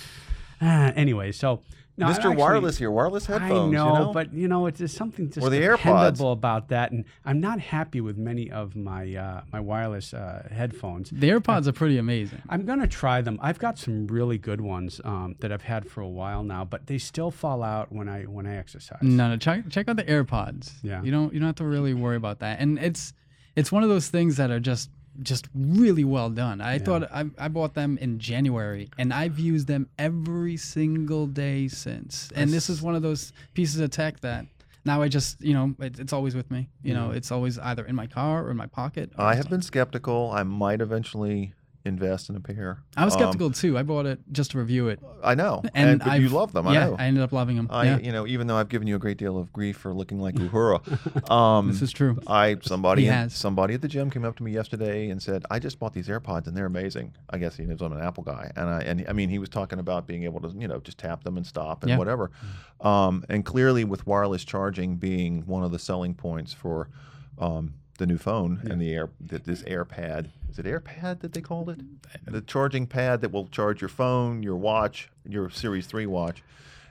uh, 0.60 0.92
anyway, 0.96 1.32
so 1.32 1.62
no, 1.96 2.08
Mr. 2.08 2.16
actually- 2.16 2.36
Wireless 2.38 2.78
here, 2.78 2.90
wireless 2.90 3.26
headphones. 3.28 3.52
I 3.52 3.58
know, 3.58 3.94
you 3.94 4.00
know? 4.00 4.12
but 4.14 4.34
you 4.34 4.48
know, 4.48 4.66
it's 4.66 4.80
just 4.80 4.96
something 4.98 5.30
just 5.30 5.46
Or 5.46 5.50
the 5.50 5.62
AirPods. 5.62 5.78
dependable 5.78 6.32
about 6.32 6.70
that, 6.70 6.92
and 6.92 7.06
I'm 7.24 7.40
not 7.40 7.60
happy 7.60 8.02
with 8.02 8.18
many 8.18 8.50
of 8.50 8.76
my 8.76 9.14
uh, 9.16 9.42
my 9.52 9.60
wireless 9.60 10.14
uh, 10.14 10.48
headphones. 10.52 11.10
The 11.12 11.30
AirPods 11.30 11.68
are 11.68 11.72
pretty 11.74 11.98
amazing. 11.98 12.42
I'm 12.50 12.66
gonna 12.66 12.88
try 12.88 13.22
them. 13.22 13.38
I've 13.42 13.60
got 13.60 13.78
some 13.78 14.08
really 14.08 14.38
good 14.38 14.62
ones 14.62 15.00
um, 15.04 15.36
that 15.42 15.52
I've 15.52 15.62
had 15.64 15.88
for 15.90 16.02
a 16.02 16.10
while 16.10 16.44
now, 16.44 16.66
but 16.66 16.88
they 16.88 16.98
still 16.98 17.30
fall 17.32 17.62
out 17.64 17.92
when 17.92 18.10
I 18.10 18.24
when 18.24 18.48
I 18.48 18.56
exercise. 18.58 19.00
No, 19.02 19.30
no, 19.30 19.38
check 19.38 19.70
check 19.70 19.88
out 19.88 19.96
the 19.98 20.04
AirPods. 20.04 20.72
Yeah. 20.82 21.04
You 21.04 21.12
don't 21.12 21.34
you 21.34 21.40
don't 21.40 21.48
have 21.48 21.56
to 21.58 21.66
really 21.66 21.94
worry 21.94 22.16
about 22.16 22.40
that. 22.40 22.60
And 22.60 22.80
it's 22.80 23.14
it's 23.56 23.72
one 23.72 23.84
of 23.84 23.90
those 23.90 24.08
things 24.08 24.38
that 24.38 24.50
are 24.50 24.60
just 24.60 24.90
just 25.22 25.48
really 25.54 26.04
well 26.04 26.30
done. 26.30 26.62
I 26.62 26.80
thought 26.80 27.04
I, 27.12 27.26
I 27.38 27.48
bought 27.48 27.74
them 27.74 27.98
in 28.00 28.20
January 28.20 28.90
and 28.98 29.14
I've 29.14 29.38
used 29.40 29.68
them 29.68 29.88
every 30.00 30.58
single 30.58 31.28
day 31.28 31.68
since. 31.68 32.32
And 32.36 32.52
this 32.52 32.70
is 32.70 32.82
one 32.82 32.96
of 32.96 33.02
those 33.02 33.32
pieces 33.54 33.80
of 33.80 33.92
tech 33.92 34.20
that 34.22 34.46
now 34.86 35.02
I 35.02 35.08
just, 35.08 35.42
you 35.42 35.54
know, 35.54 35.76
it, 35.80 36.00
it's 36.00 36.14
always 36.14 36.36
with 36.36 36.50
me. 36.52 36.70
You 36.82 36.94
know, 36.94 37.10
mm. 37.10 37.16
it's 37.16 37.32
always 37.32 37.58
either 37.60 37.86
in 37.86 37.96
my 37.96 38.08
car 38.08 38.46
or 38.46 38.52
in 38.52 38.58
my 38.58 38.68
pocket. 38.68 39.12
I 39.18 39.36
have 39.36 39.50
been 39.50 39.62
skeptical. 39.62 40.32
I 40.32 40.44
might 40.44 40.82
eventually 40.82 41.54
invest 41.86 42.30
in 42.30 42.36
a 42.36 42.40
pair. 42.40 42.82
I 42.96 43.04
was 43.04 43.14
Um, 43.16 43.20
skeptical 43.20 43.52
too. 43.52 43.78
I 43.78 43.84
bought 43.84 44.06
it 44.06 44.20
just 44.32 44.52
to 44.52 44.58
review 44.58 44.88
it. 44.88 45.02
I 45.22 45.36
know, 45.36 45.62
And, 45.74 46.02
and, 46.02 46.24
you 46.24 46.30
love 46.30 46.54
them. 46.54 46.66
Yeah, 46.68 46.72
I 46.72 46.74
know. 46.90 46.96
I 46.98 47.06
ended 47.06 47.24
up 47.24 47.32
loving 47.34 47.58
them. 47.58 47.68
I, 47.70 47.84
yeah. 47.86 47.98
you 48.00 48.12
know, 48.14 48.26
even 48.26 48.48
though 48.48 48.56
I've 48.56 48.70
given 48.70 48.88
you 48.88 48.96
a 48.96 49.00
great 49.00 49.18
deal 49.18 49.38
of 49.38 49.52
grief 49.52 49.78
for 49.78 49.94
looking 49.94 50.20
like 50.20 50.36
Uhura, 50.36 51.30
um, 51.32 51.68
This 51.68 51.82
is 51.82 51.92
true. 51.92 52.20
I 52.26 52.58
somebody 52.62 53.02
He 53.04 53.08
in- 53.10 53.14
has. 53.14 53.36
somebody 53.36 53.74
at 53.74 53.82
the 53.82 53.88
gym 53.90 54.10
came 54.10 54.24
up 54.24 54.36
to 54.38 54.44
me 54.44 54.52
yesterday 54.54 55.10
and 55.10 55.22
said, 55.22 55.44
"I 55.52 55.60
just 55.60 55.78
bought 55.78 55.94
these 55.94 56.08
AirPods 56.08 56.48
and 56.48 56.56
they're 56.56 56.66
amazing." 56.66 57.14
I 57.30 57.38
guess 57.38 57.58
he 57.58 57.64
knows 57.66 57.82
I'm 57.82 57.92
an 57.94 58.02
Apple 58.02 58.24
guy, 58.24 58.52
and 58.56 58.70
I 58.70 58.82
and 58.82 59.06
I 59.10 59.14
mean 59.14 59.30
he 59.30 59.40
was 59.40 59.50
talking 59.50 59.80
about 59.80 60.08
being 60.08 60.24
able 60.24 60.40
to 60.42 60.50
you 60.58 60.68
know 60.70 60.80
just 60.80 60.98
tap 60.98 61.24
them 61.24 61.36
and 61.38 61.46
stop 61.46 61.84
and 61.84 61.90
Yeah. 61.90 61.98
whatever, 61.98 62.32
um, 62.82 63.24
and 63.30 63.44
clearly 63.44 63.84
with 63.84 64.08
wireless 64.08 64.44
charging 64.46 64.96
being 64.96 65.46
one 65.46 65.64
of 65.64 65.72
the 65.72 65.80
selling 65.80 66.14
points 66.14 66.54
for 66.54 66.90
um, 67.40 67.74
the 68.04 68.08
new 68.08 68.18
phone 68.18 68.60
and 68.70 68.82
the 68.82 68.94
air 68.94 69.10
that 69.22 69.46
this 69.46 69.62
AirPad 69.64 70.30
is 70.52 70.60
it 70.60 70.66
AirPad 70.66 71.22
that 71.22 71.32
they 71.32 71.40
called 71.40 71.70
it 71.70 71.80
the 72.26 72.42
charging 72.42 72.86
pad 72.86 73.22
that 73.22 73.32
will 73.32 73.48
charge 73.48 73.80
your 73.80 73.88
phone, 73.88 74.44
your 74.44 74.58
watch, 74.58 75.10
your 75.26 75.50
Series 75.50 75.88
Three 75.88 76.06
watch, 76.06 76.44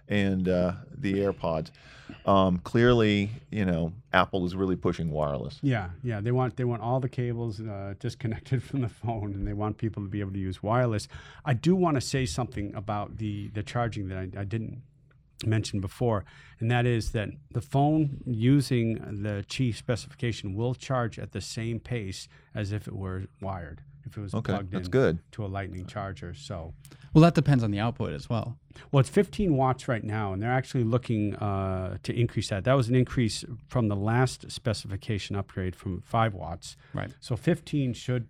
and 0.08 0.48
uh, 0.48 0.72
the 0.96 1.14
AirPods. 1.14 1.70
Um, 2.24 2.58
clearly, 2.58 3.30
you 3.50 3.66
know, 3.66 3.92
Apple 4.14 4.46
is 4.46 4.54
really 4.56 4.76
pushing 4.76 5.10
wireless. 5.10 5.58
Yeah, 5.62 5.90
yeah. 6.02 6.22
They 6.22 6.32
want 6.32 6.56
they 6.56 6.64
want 6.64 6.80
all 6.80 6.98
the 6.98 7.10
cables 7.10 7.60
uh, 7.60 7.92
disconnected 7.98 8.62
from 8.68 8.80
the 8.80 8.88
phone, 8.88 9.34
and 9.34 9.46
they 9.46 9.52
want 9.52 9.76
people 9.76 10.02
to 10.02 10.08
be 10.08 10.20
able 10.20 10.32
to 10.32 10.38
use 10.38 10.62
wireless. 10.62 11.08
I 11.44 11.52
do 11.52 11.76
want 11.76 11.96
to 11.96 12.00
say 12.00 12.24
something 12.24 12.74
about 12.74 13.18
the 13.18 13.48
the 13.48 13.62
charging 13.62 14.08
that 14.08 14.16
I, 14.16 14.40
I 14.40 14.44
didn't 14.44 14.80
mention 15.46 15.80
before, 15.80 16.24
and 16.60 16.70
that 16.70 16.86
is 16.86 17.12
that 17.12 17.30
the 17.52 17.60
phone 17.60 18.18
using 18.26 18.94
the 19.22 19.44
Qi 19.48 19.74
specification 19.74 20.54
will 20.54 20.74
charge 20.74 21.18
at 21.18 21.32
the 21.32 21.40
same 21.40 21.80
pace 21.80 22.28
as 22.54 22.72
if 22.72 22.86
it 22.86 22.94
were 22.94 23.24
wired, 23.40 23.80
if 24.04 24.16
it 24.16 24.20
was 24.20 24.34
Okay, 24.34 24.52
plugged 24.52 24.72
that's 24.72 24.86
in 24.86 24.90
good. 24.90 25.18
to 25.32 25.44
a 25.44 25.48
lightning 25.48 25.86
charger. 25.86 26.34
So, 26.34 26.74
Well, 27.14 27.22
that 27.22 27.34
depends 27.34 27.62
on 27.62 27.70
the 27.70 27.78
output 27.80 28.12
as 28.12 28.28
well. 28.30 28.58
well, 28.90 29.00
it's 29.00 29.10
15 29.10 29.54
watts 29.56 29.86
right 29.88 30.02
now, 30.04 30.32
and 30.32 30.42
they're 30.42 30.50
actually 30.52 30.84
looking 30.84 31.34
uh, 31.36 31.98
to 32.02 32.12
increase 32.18 32.48
that. 32.48 32.64
That 32.64 32.72
was 32.74 32.88
an 32.88 32.94
increase 32.94 33.44
from 33.68 33.88
the 33.88 33.96
last 33.96 34.50
specification 34.50 35.36
upgrade 35.36 35.76
from 35.76 36.00
five 36.02 36.32
watts. 36.34 36.76
Right. 36.94 37.10
So 37.20 37.36
15 37.36 37.92
should 37.92 38.28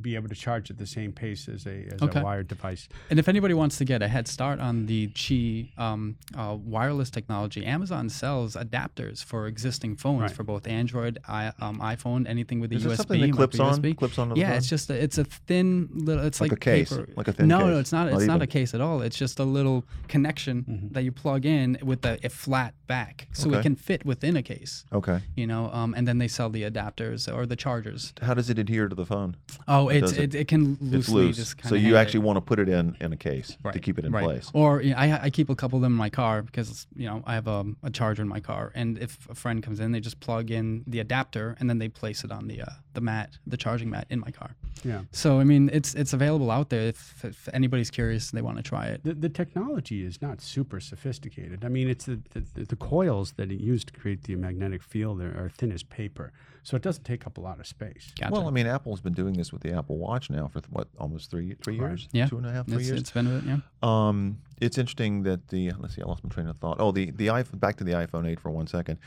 be 0.00 0.14
able 0.16 0.28
to 0.28 0.34
charge 0.34 0.70
at 0.70 0.78
the 0.78 0.86
same 0.86 1.12
pace 1.12 1.48
as 1.48 1.66
a 1.66 1.86
as 1.94 2.02
Okay. 2.02 2.20
a 2.20 2.22
wired 2.24 2.48
device. 2.48 2.88
And 3.08 3.18
if 3.18 3.28
anybody 3.28 3.54
wants 3.54 3.78
to 3.78 3.84
get 3.84 4.02
a 4.02 4.08
head 4.08 4.26
start 4.26 4.58
on 4.60 4.86
the 4.86 5.08
Qi 5.08 5.78
um, 5.78 6.16
uh, 6.36 6.56
wireless 6.60 7.10
technology, 7.10 7.64
Amazon 7.64 8.08
sells 8.08 8.56
adapters 8.56 9.24
for 9.24 9.46
existing 9.46 9.96
phones 9.96 10.22
Right. 10.22 10.30
for 10.32 10.42
both 10.42 10.66
Android, 10.66 11.18
I, 11.28 11.52
um, 11.60 11.78
iPhone, 11.80 12.28
anything 12.28 12.58
with 12.60 12.72
a 12.72 12.76
Is 12.76 12.84
USB. 12.84 12.96
something 12.96 13.20
that 13.20 13.32
clips 13.32 13.60
on? 13.60 13.74
USB. 13.80 13.96
Clips 13.96 14.18
onto 14.18 14.34
the 14.34 14.40
Yeah, 14.40 14.48
phone? 14.48 14.56
it's 14.56 14.68
just 14.68 14.90
a, 14.90 14.94
it's 15.02 15.18
a 15.18 15.24
thin 15.24 15.88
little. 15.92 16.24
It's 16.24 16.40
Like 16.40 16.50
like, 16.50 16.58
a 16.58 16.60
case, 16.60 16.90
paper. 16.90 17.08
like 17.16 17.28
a 17.28 17.32
thin 17.32 17.46
no, 17.48 17.58
case. 17.58 17.66
no, 17.68 17.78
it's 17.78 17.92
not. 17.92 18.00
Not 18.10 18.14
It's 18.14 18.26
not 18.26 18.36
even. 18.36 18.42
a 18.42 18.46
case 18.48 18.74
at 18.74 18.80
all. 18.80 19.02
It's 19.02 19.16
just 19.16 19.38
a 19.38 19.44
little 19.44 19.84
connection 20.08 20.64
Mm-hmm. 20.68 20.88
that 20.94 21.02
you 21.04 21.12
plug 21.12 21.46
in 21.46 21.78
with 21.82 22.04
a, 22.04 22.18
a 22.24 22.28
flat 22.28 22.74
back, 22.86 23.28
so 23.32 23.48
Okay. 23.48 23.58
it 23.58 23.62
can 23.62 23.76
fit 23.76 24.04
within 24.04 24.36
a 24.36 24.42
case. 24.42 24.84
Okay. 24.92 25.20
You 25.36 25.46
know, 25.46 25.70
um, 25.72 25.94
and 25.96 26.08
then 26.08 26.18
they 26.18 26.28
sell 26.28 26.50
the 26.50 26.62
adapters 26.62 27.32
or 27.32 27.46
the 27.46 27.56
chargers. 27.56 28.12
How 28.20 28.34
does 28.34 28.50
it 28.50 28.58
adhere 28.58 28.88
to 28.88 28.94
the 28.96 29.06
phone? 29.06 29.36
Oh, 29.68 29.88
It 29.88 30.02
it's 30.04 30.12
it, 30.12 30.34
it 30.34 30.48
can 30.48 30.76
loosely 30.80 30.98
it's 31.00 31.08
loose. 31.08 31.36
just 31.36 31.58
kind 31.58 31.68
So 31.70 31.76
of 31.76 31.82
you 31.82 31.96
actually 31.96 32.20
want 32.20 32.36
to 32.36 32.40
put 32.40 32.58
it 32.58 32.68
in 32.68 32.96
in 33.00 33.12
a 33.12 33.16
case 33.16 33.56
to 33.72 33.78
keep 33.78 33.98
it 33.98 34.04
in 34.04 34.12
right. 34.12 34.24
place. 34.24 34.50
Or 34.54 34.80
you 34.82 34.90
know, 34.90 34.96
I, 34.96 35.24
I 35.24 35.30
keep 35.30 35.48
a 35.50 35.54
couple 35.54 35.76
of 35.76 35.82
them 35.82 35.92
in 35.92 35.98
my 35.98 36.10
car 36.10 36.42
because 36.42 36.86
you 36.96 37.06
know 37.06 37.22
I 37.26 37.34
have 37.34 37.46
a, 37.46 37.64
a 37.82 37.90
charger 37.90 38.22
in 38.22 38.28
my 38.28 38.40
car, 38.40 38.72
and 38.74 38.98
if 38.98 39.28
a 39.30 39.34
friend 39.34 39.62
comes 39.62 39.80
in, 39.80 39.92
they 39.92 40.00
just 40.00 40.20
plug 40.20 40.50
in 40.50 40.84
the 40.86 41.00
adapter 41.00 41.56
and 41.60 41.68
then 41.68 41.78
they 41.78 41.88
place 41.88 42.24
it 42.24 42.30
on 42.32 42.48
the 42.48 42.62
uh, 42.62 42.66
the 42.94 43.00
mat, 43.00 43.38
the 43.46 43.56
charging 43.56 43.90
mat 43.90 44.06
in 44.10 44.20
my 44.20 44.30
car. 44.30 44.56
Yeah. 44.84 45.02
So 45.12 45.40
I 45.40 45.44
mean, 45.44 45.70
it's 45.72 45.94
it's 45.94 46.12
available 46.12 46.50
out 46.50 46.70
there 46.70 46.88
if, 46.88 47.24
if 47.24 47.48
anybody's 47.52 47.90
curious, 47.90 48.30
and 48.30 48.38
they 48.38 48.42
want 48.42 48.56
to 48.56 48.62
try 48.62 48.86
it. 48.86 49.02
The, 49.04 49.14
the 49.14 49.28
technology 49.28 50.04
is 50.04 50.20
not 50.22 50.40
super 50.40 50.80
sophisticated. 50.80 51.64
I 51.64 51.68
mean, 51.68 51.88
it's 51.88 52.06
the, 52.06 52.20
the, 52.32 52.64
the 52.64 52.76
coils 52.76 53.32
that 53.36 53.50
it 53.52 53.60
used 53.60 53.88
to 53.92 54.00
create 54.00 54.24
the 54.24 54.36
magnetic 54.36 54.82
field 54.82 55.20
are, 55.20 55.44
are 55.44 55.48
thin 55.50 55.70
as 55.72 55.82
paper, 55.82 56.32
so 56.62 56.76
it 56.76 56.82
doesn't 56.82 57.04
take 57.04 57.26
up 57.26 57.36
a 57.38 57.40
lot 57.40 57.60
of 57.60 57.66
space. 57.66 58.12
Gotcha. 58.18 58.32
Well, 58.32 58.48
I 58.48 58.50
mean, 58.50 58.66
Apple's 58.66 59.00
been 59.00 59.12
doing 59.12 59.34
this 59.34 59.49
with 59.52 59.62
the 59.62 59.72
Apple 59.72 59.96
Watch 59.98 60.30
now 60.30 60.48
for 60.48 60.60
what 60.70 60.88
almost 60.98 61.30
three 61.30 61.54
three 61.62 61.76
years, 61.76 62.08
Yeah. 62.12 62.26
two 62.26 62.36
and 62.38 62.46
a 62.46 62.52
half, 62.52 62.66
three 62.66 62.76
it's, 62.78 62.88
years. 62.88 63.00
it's 63.00 63.10
been 63.10 63.26
a 63.26 63.38
bit, 63.38 63.44
yeah. 63.44 63.58
Um, 63.82 64.38
it's 64.60 64.78
interesting 64.78 65.22
that 65.24 65.48
the 65.48 65.72
let's 65.78 65.94
see, 65.94 66.02
I 66.02 66.06
lost 66.06 66.22
my 66.24 66.30
train 66.30 66.46
of 66.48 66.56
thought. 66.58 66.76
Oh, 66.80 66.92
the 66.92 67.10
the 67.10 67.28
iPhone. 67.28 67.60
Back 67.60 67.76
to 67.76 67.84
the 67.84 67.92
iPhone 67.92 68.26
8 68.28 68.38
for 68.40 68.50
one 68.50 68.66
second. 68.66 68.98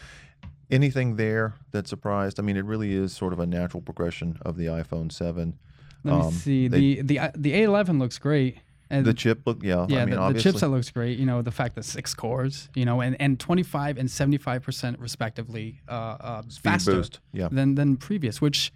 Anything 0.71 1.17
there 1.17 1.53
that 1.71 1.88
surprised? 1.88 2.39
I 2.39 2.43
mean, 2.43 2.57
it 2.57 2.65
really 2.65 2.93
is 2.95 3.13
sort 3.13 3.33
of 3.33 3.39
a 3.39 3.45
natural 3.45 3.81
progression 3.81 4.38
of 4.41 4.57
the 4.57 4.65
iPhone 4.67 5.12
7. 5.12 5.57
Let 6.03 6.13
me 6.15 6.21
Um, 6.21 6.31
see. 6.31 6.67
they- 6.67 6.95
the 6.95 7.01
the 7.03 7.19
uh, 7.19 7.31
the 7.35 7.53
A11 7.53 8.00
looks 8.00 8.17
great. 8.17 8.57
And 8.89 9.05
The 9.07 9.13
chip 9.13 9.41
look, 9.47 9.63
yeah. 9.63 9.88
yeah, 9.89 10.03
I 10.03 10.05
mean, 10.05 10.15
the, 10.19 10.33
the 10.33 10.39
chipset 10.39 10.69
looks 10.69 10.91
great. 10.91 11.17
You 11.17 11.25
know, 11.25 11.41
the 11.41 11.51
fact 11.51 11.73
that 11.75 11.83
six 11.83 12.13
cores, 12.13 12.69
you 12.75 12.85
know, 12.85 13.01
and, 13.01 13.19
and 13.19 13.39
25 13.39 13.97
and 13.97 14.12
75 14.12 14.62
percent 14.62 15.00
respectively, 15.00 15.81
uh, 15.89 15.91
uh, 15.91 16.41
faster 16.62 16.91
boost. 16.97 17.19
Yeah. 17.31 17.47
than 17.51 17.73
than 17.73 17.97
previous. 17.97 18.39
Which 18.39 18.71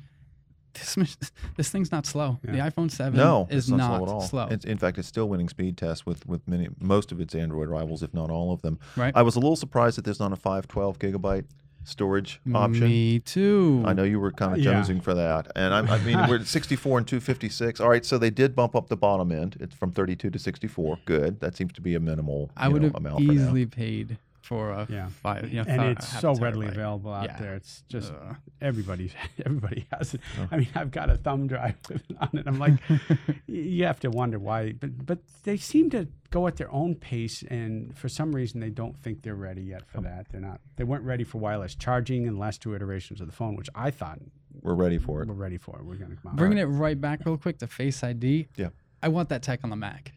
this 0.80 1.32
this 1.56 1.70
thing's 1.70 1.92
not 1.92 2.06
slow. 2.06 2.40
The 2.44 2.54
iPhone 2.60 2.90
7 2.92 3.16
No, 3.18 3.48
is 3.50 3.70
it's 3.70 3.70
not, 3.70 3.98
slow 3.98 4.06
at 4.06 4.12
all. 4.12 4.22
slow. 4.22 4.48
It's, 4.50 4.66
in 4.66 4.78
fact, 4.78 4.98
it's 4.98 5.08
still 5.08 5.28
winning 5.30 5.50
speed 5.50 5.78
tests 5.78 6.06
with 6.06 6.26
with 6.28 6.48
many 6.48 6.68
most 6.80 7.12
of 7.12 7.20
its 7.20 7.36
Android 7.36 7.70
rivals, 7.70 8.04
if 8.04 8.14
not 8.14 8.30
all 8.30 8.52
of 8.52 8.62
them. 8.62 8.80
Right. 8.96 9.14
I 9.16 9.22
was 9.22 9.36
a 9.36 9.40
little 9.40 9.56
surprised 9.56 9.98
that 9.98 10.06
there's 10.06 10.20
not 10.20 10.32
a 10.34 10.36
512 10.36 11.00
gigabyte 11.00 11.46
storage 11.84 12.42
option. 12.54 12.82
Me 12.84 13.20
too. 13.20 13.82
I 13.86 13.94
know 13.94 14.04
you 14.04 14.20
were 14.20 14.32
kind 14.32 14.52
of 14.54 14.60
Yeah. 14.60 14.74
jonesing 14.74 15.02
for 15.02 15.14
that, 15.14 15.48
and 15.56 15.74
I, 15.74 15.80
I 15.96 16.04
mean 16.04 16.18
we're 16.28 16.36
at 16.40 16.46
64 16.48 16.98
and 16.98 17.08
256. 17.08 17.80
All 17.80 17.88
right, 17.90 18.06
so 18.06 18.18
they 18.18 18.30
did 18.30 18.56
bump 18.56 18.76
up 18.76 18.90
the 18.90 18.98
bottom 18.98 19.32
end. 19.32 19.56
It's 19.62 19.74
from 19.74 19.92
32 19.94 20.30
to 20.30 20.38
64. 20.40 21.00
Good. 21.06 21.40
That 21.40 21.56
seems 21.56 21.72
to 21.74 21.82
be 21.82 21.96
a 21.96 22.00
minimal 22.02 22.52
I 22.58 22.68
would 22.68 22.82
know, 22.82 22.90
have 22.90 22.96
amount 22.96 23.22
easily 23.22 23.66
paid 23.66 24.18
for 24.48 24.72
a 24.72 24.88
Yeah. 24.90 25.10
five. 25.10 25.50
You 25.50 25.58
know, 25.64 25.66
and 25.68 25.82
fi- 25.82 25.90
it's 25.92 26.20
so 26.22 26.34
readily 26.36 26.68
terabyte. 26.68 26.72
available 26.72 27.14
out 27.14 27.26
Yeah. 27.26 27.40
there. 27.40 27.56
It's 27.56 27.84
just 27.90 28.12
Uh, 28.14 28.34
everybody 28.62 29.12
everybody 29.46 29.86
has 29.92 30.14
it. 30.14 30.22
Oh. 30.40 30.48
I 30.52 30.58
mean, 30.58 30.68
I've 30.76 30.92
got 30.92 31.10
a 31.10 31.18
thumb 31.18 31.48
drive 31.48 31.76
with 31.90 32.04
it 32.10 32.18
on 32.20 32.30
it. 32.34 32.48
I'm 32.48 32.58
like, 32.60 32.80
you 33.48 33.86
have 33.86 34.00
to 34.02 34.10
wonder 34.10 34.40
why, 34.40 34.74
but 34.74 35.06
but 35.06 35.20
they 35.44 35.58
seem 35.58 35.90
to 35.92 36.08
go 36.30 36.48
at 36.48 36.56
their 36.58 36.72
own 36.72 36.96
pace, 36.96 37.44
and 37.44 37.96
for 37.98 38.10
some 38.10 38.36
reason 38.36 38.60
they 38.60 38.70
don't 38.70 38.98
think 38.98 39.22
they're 39.24 39.36
ready 39.50 39.62
yet 39.64 39.86
for 39.88 40.02
that. 40.02 40.28
They're 40.30 40.42
not. 40.42 40.60
They 40.78 40.84
weren't 40.84 41.04
ready 41.04 41.24
for 41.24 41.38
wireless 41.40 41.76
charging 41.76 42.26
in 42.26 42.34
the 42.34 42.40
last 42.40 42.62
two 42.62 42.74
iterations 42.76 43.22
of 43.22 43.28
the 43.28 43.34
phone, 43.34 43.56
which 43.56 43.70
I 43.76 43.92
thought 43.92 44.20
We're 44.62 44.74
ready 44.76 44.98
for 44.98 45.22
it. 45.22 45.28
we're 45.28 45.34
ready 45.36 45.58
for. 45.58 45.78
it. 45.80 45.86
We're 45.86 45.96
going 45.96 46.12
to 46.12 46.18
come 46.18 46.32
out. 46.32 46.38
Bringing 46.38 46.58
it 46.58 46.66
right 46.66 47.00
back 47.00 47.26
real 47.26 47.38
quick 47.38 47.60
to 47.60 47.68
Face 47.68 48.04
ID. 48.04 48.48
Yeah. 48.56 48.70
I 49.04 49.10
want 49.10 49.30
that 49.30 49.44
tech 49.44 49.60
on 49.64 49.70
the 49.70 49.76
Mac. 49.76 50.12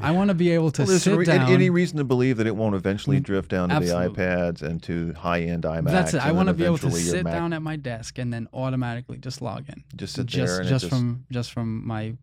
I 0.00 0.10
want 0.12 0.28
to 0.28 0.34
be 0.34 0.50
able 0.52 0.70
to 0.72 0.84
Well, 0.84 0.98
sit 0.98 1.16
re- 1.16 1.24
down. 1.24 1.50
any 1.50 1.70
reason 1.70 1.98
to 1.98 2.04
believe 2.04 2.36
that 2.36 2.46
it 2.46 2.54
won't 2.54 2.74
eventually 2.74 3.18
mm, 3.18 3.22
drift 3.22 3.50
down 3.50 3.68
to 3.70 3.74
Absolutely. 3.76 4.08
the 4.14 4.20
iPads 4.22 4.62
and 4.62 4.82
to 4.84 5.12
high-end 5.14 5.64
iMacs. 5.64 5.84
That's 5.90 6.14
it. 6.14 6.24
I 6.24 6.32
want 6.32 6.48
to 6.48 6.54
be 6.54 6.64
able 6.64 6.78
to 6.78 6.90
sit 6.90 7.24
Mac- 7.24 7.32
doun 7.34 7.52
at 7.52 7.62
my 7.62 7.76
desk 7.76 8.18
and 8.18 8.32
then 8.32 8.48
automatically 8.52 9.18
just 9.18 9.42
log 9.42 9.68
in. 9.68 9.82
Just 9.96 10.14
sit 10.14 10.26
just 10.26 10.46
there 10.52 10.60
and 10.60 10.68
just 10.68 10.84
just 10.84 10.90
from 10.94 11.24
just 11.30 11.52
from 11.52 11.86
my 11.86 12.14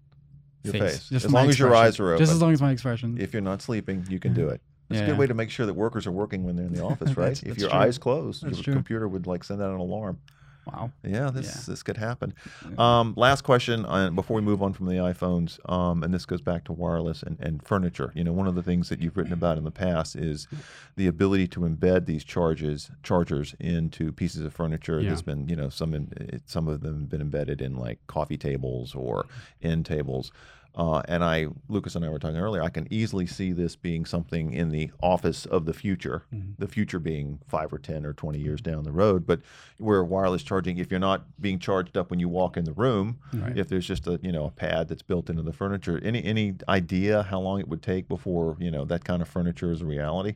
your 0.63 0.71
face. 0.73 0.81
face. 0.81 1.09
Just 1.09 1.25
As 1.25 1.31
long 1.33 1.49
as 1.49 1.59
your 1.59 1.75
eyes 1.75 1.99
are 1.99 2.09
open. 2.13 2.19
Just 2.19 2.31
as 2.31 2.41
long 2.41 2.53
as 2.53 2.61
my 2.61 2.71
expression. 2.71 3.17
if 3.19 3.33
you're 3.33 3.41
not 3.41 3.61
sleeping, 3.61 4.05
you 4.09 4.19
can 4.19 4.33
do 4.33 4.49
it. 4.49 4.61
It's 4.89 4.99
a 4.99 5.01
Yeah. 5.03 5.09
good 5.09 5.17
way 5.17 5.27
to 5.27 5.33
make 5.33 5.49
sure 5.49 5.65
that 5.65 5.73
workers 5.73 6.05
are 6.07 6.11
working 6.11 6.43
when 6.43 6.55
they're 6.55 6.65
in 6.67 6.73
the 6.73 6.83
office, 6.85 7.09
right? 7.17 7.25
That's- 7.35 7.41
if 7.41 7.47
that's 7.49 7.59
your 7.61 7.69
true. 7.71 7.79
eyes 7.79 7.97
closed, 7.97 8.43
That's 8.45 8.57
your 8.57 8.63
true. 8.63 8.73
computer 8.73 9.07
would 9.07 9.27
like 9.27 9.43
send 9.43 9.61
out 9.61 9.71
an 9.73 9.79
alarm. 9.79 10.19
Wow. 10.65 10.91
Yeah, 11.03 11.29
this 11.31 11.45
Yeah. 11.47 11.61
this 11.67 11.83
could 11.83 11.97
happen. 11.97 12.33
Um, 12.77 13.13
last 13.17 13.41
question 13.43 13.85
uh, 13.85 14.09
before 14.09 14.35
we 14.35 14.41
move 14.41 14.61
on 14.61 14.73
from 14.73 14.87
the 14.87 14.95
iPhones, 14.95 15.59
um, 15.71 16.03
and 16.03 16.13
this 16.13 16.25
goes 16.25 16.41
back 16.41 16.63
to 16.65 16.73
wireless 16.73 17.23
and, 17.23 17.39
and 17.39 17.61
furniture. 17.65 18.11
You 18.15 18.23
know, 18.23 18.33
one 18.33 18.47
of 18.47 18.55
the 18.55 18.63
things 18.63 18.89
that 18.89 18.99
you've 19.01 19.15
written 19.17 19.33
about 19.33 19.57
in 19.57 19.63
the 19.63 19.71
past 19.71 20.15
is 20.15 20.47
the 20.95 21.07
ability 21.07 21.47
to 21.49 21.61
embed 21.61 22.05
these 22.05 22.23
charges 22.23 22.91
chargers 23.03 23.55
into 23.59 24.11
pieces 24.11 24.43
of 24.45 24.53
furniture. 24.53 24.99
Yeah. 24.99 25.09
There's 25.09 25.21
been, 25.21 25.47
you 25.47 25.55
know, 25.55 25.69
some 25.69 25.93
in, 25.93 26.41
some 26.45 26.67
of 26.67 26.81
them 26.81 26.99
have 27.01 27.09
been 27.09 27.21
embedded 27.21 27.61
in 27.61 27.75
like 27.77 27.99
coffee 28.07 28.37
tables 28.37 28.95
or 28.95 29.25
end 29.61 29.85
tables. 29.85 30.31
Uh, 30.75 31.01
and 31.07 31.23
I, 31.23 31.47
Lucas 31.69 31.95
and 31.95 32.03
I 32.03 32.09
were 32.09 32.19
talking 32.19 32.37
earlier. 32.37 32.61
I 32.61 32.67
can 32.69 32.85
easily 32.91 33.25
see 33.25 33.53
this 33.53 33.77
being 33.77 34.03
something 34.05 34.51
in 34.51 34.69
the 34.71 34.91
office 35.01 35.45
of 35.45 35.65
the 35.65 35.73
future. 35.73 36.23
The 36.59 36.67
future 36.67 36.99
being 36.99 37.39
five 37.47 37.71
or 37.71 37.77
ten 37.77 38.05
or 38.05 38.11
twenty 38.11 38.39
years 38.39 38.59
down 38.59 38.83
the 38.83 38.91
road. 38.91 39.25
But 39.25 39.39
where 39.77 40.03
wireless 40.03 40.43
charging, 40.43 40.77
if 40.77 40.91
you're 40.91 40.99
not 40.99 41.39
being 41.39 41.59
charged 41.59 41.95
up 41.95 42.09
when 42.09 42.19
you 42.19 42.27
walk 42.27 42.57
in 42.57 42.65
the 42.65 42.73
room, 42.73 43.19
Right. 43.33 43.57
if 43.57 43.69
there's 43.69 43.87
just 43.87 44.05
a 44.07 44.19
you 44.21 44.33
know 44.33 44.45
a 44.45 44.51
pad 44.51 44.89
that's 44.89 45.01
built 45.01 45.29
into 45.29 45.43
the 45.43 45.53
furniture, 45.53 45.99
any 46.03 46.21
any 46.23 46.55
idea 46.67 47.23
how 47.23 47.39
long 47.39 47.61
it 47.61 47.69
would 47.69 47.81
take 47.81 48.09
before 48.09 48.57
you 48.59 48.69
know 48.69 48.83
that 48.85 49.05
kind 49.05 49.21
of 49.21 49.29
furniture 49.29 49.71
is 49.71 49.81
a 49.81 49.85
reality? 49.85 50.35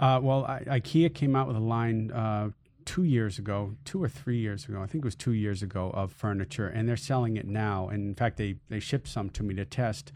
Uh, 0.00 0.20
well, 0.22 0.44
I, 0.44 0.80
IKEA 0.80 1.12
came 1.12 1.34
out 1.34 1.46
with 1.48 1.56
a 1.56 1.60
line 1.60 2.10
uh, 2.12 2.50
two 2.88 3.04
years 3.04 3.38
ago, 3.38 3.74
two 3.84 4.02
or 4.02 4.08
three 4.08 4.38
years 4.38 4.64
ago. 4.64 4.80
I 4.80 4.86
think 4.86 5.04
it 5.04 5.04
was 5.04 5.14
two 5.14 5.34
years 5.34 5.62
ago 5.62 5.90
of 5.92 6.10
furniture, 6.10 6.68
and 6.68 6.88
they're 6.88 6.96
selling 6.96 7.36
it 7.36 7.46
now. 7.46 7.90
And 7.90 8.08
in 8.08 8.14
fact, 8.14 8.38
they 8.38 8.56
they 8.70 8.80
shipped 8.80 9.08
some 9.08 9.28
to 9.30 9.42
me 9.42 9.54
to 9.56 9.66
test. 9.66 10.10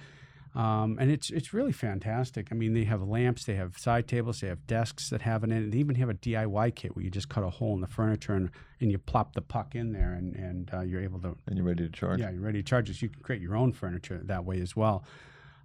Um, 0.54 0.96
and 0.98 1.10
it's 1.10 1.28
it's 1.28 1.52
really 1.52 1.72
fantastic. 1.72 2.48
I 2.50 2.54
mean, 2.54 2.72
they 2.72 2.84
have 2.84 3.02
lamps, 3.02 3.44
they 3.44 3.56
have 3.56 3.76
side 3.76 4.08
tables, 4.08 4.40
they 4.40 4.48
have 4.48 4.66
desks 4.66 5.10
that 5.10 5.20
have 5.20 5.44
it 5.44 5.50
in 5.50 5.64
it. 5.64 5.70
They 5.70 5.78
even 5.78 5.96
have 5.96 6.08
a 6.08 6.14
DIY 6.14 6.74
kit 6.74 6.96
where 6.96 7.04
you 7.04 7.10
just 7.10 7.28
cut 7.28 7.44
a 7.44 7.50
hole 7.50 7.74
in 7.74 7.82
the 7.82 7.86
furniture 7.86 8.32
and, 8.32 8.48
and 8.80 8.90
you 8.90 8.96
plop 8.96 9.34
the 9.34 9.42
puck 9.42 9.74
in 9.74 9.92
there, 9.92 10.14
and 10.14 10.34
and 10.34 10.70
uh, 10.72 10.80
you're 10.80 11.02
able 11.02 11.20
to 11.20 11.36
And 11.46 11.58
you're 11.58 11.66
ready 11.66 11.86
to 11.86 11.90
charge? 11.90 12.20
yeah, 12.20 12.30
you're 12.30 12.40
ready 12.40 12.62
to 12.62 12.66
charge 12.66 12.88
this. 12.88 13.02
You 13.02 13.10
can 13.10 13.22
create 13.22 13.42
your 13.42 13.54
own 13.54 13.72
furniture 13.72 14.18
that 14.24 14.46
way 14.46 14.62
as 14.62 14.74
well. 14.74 15.04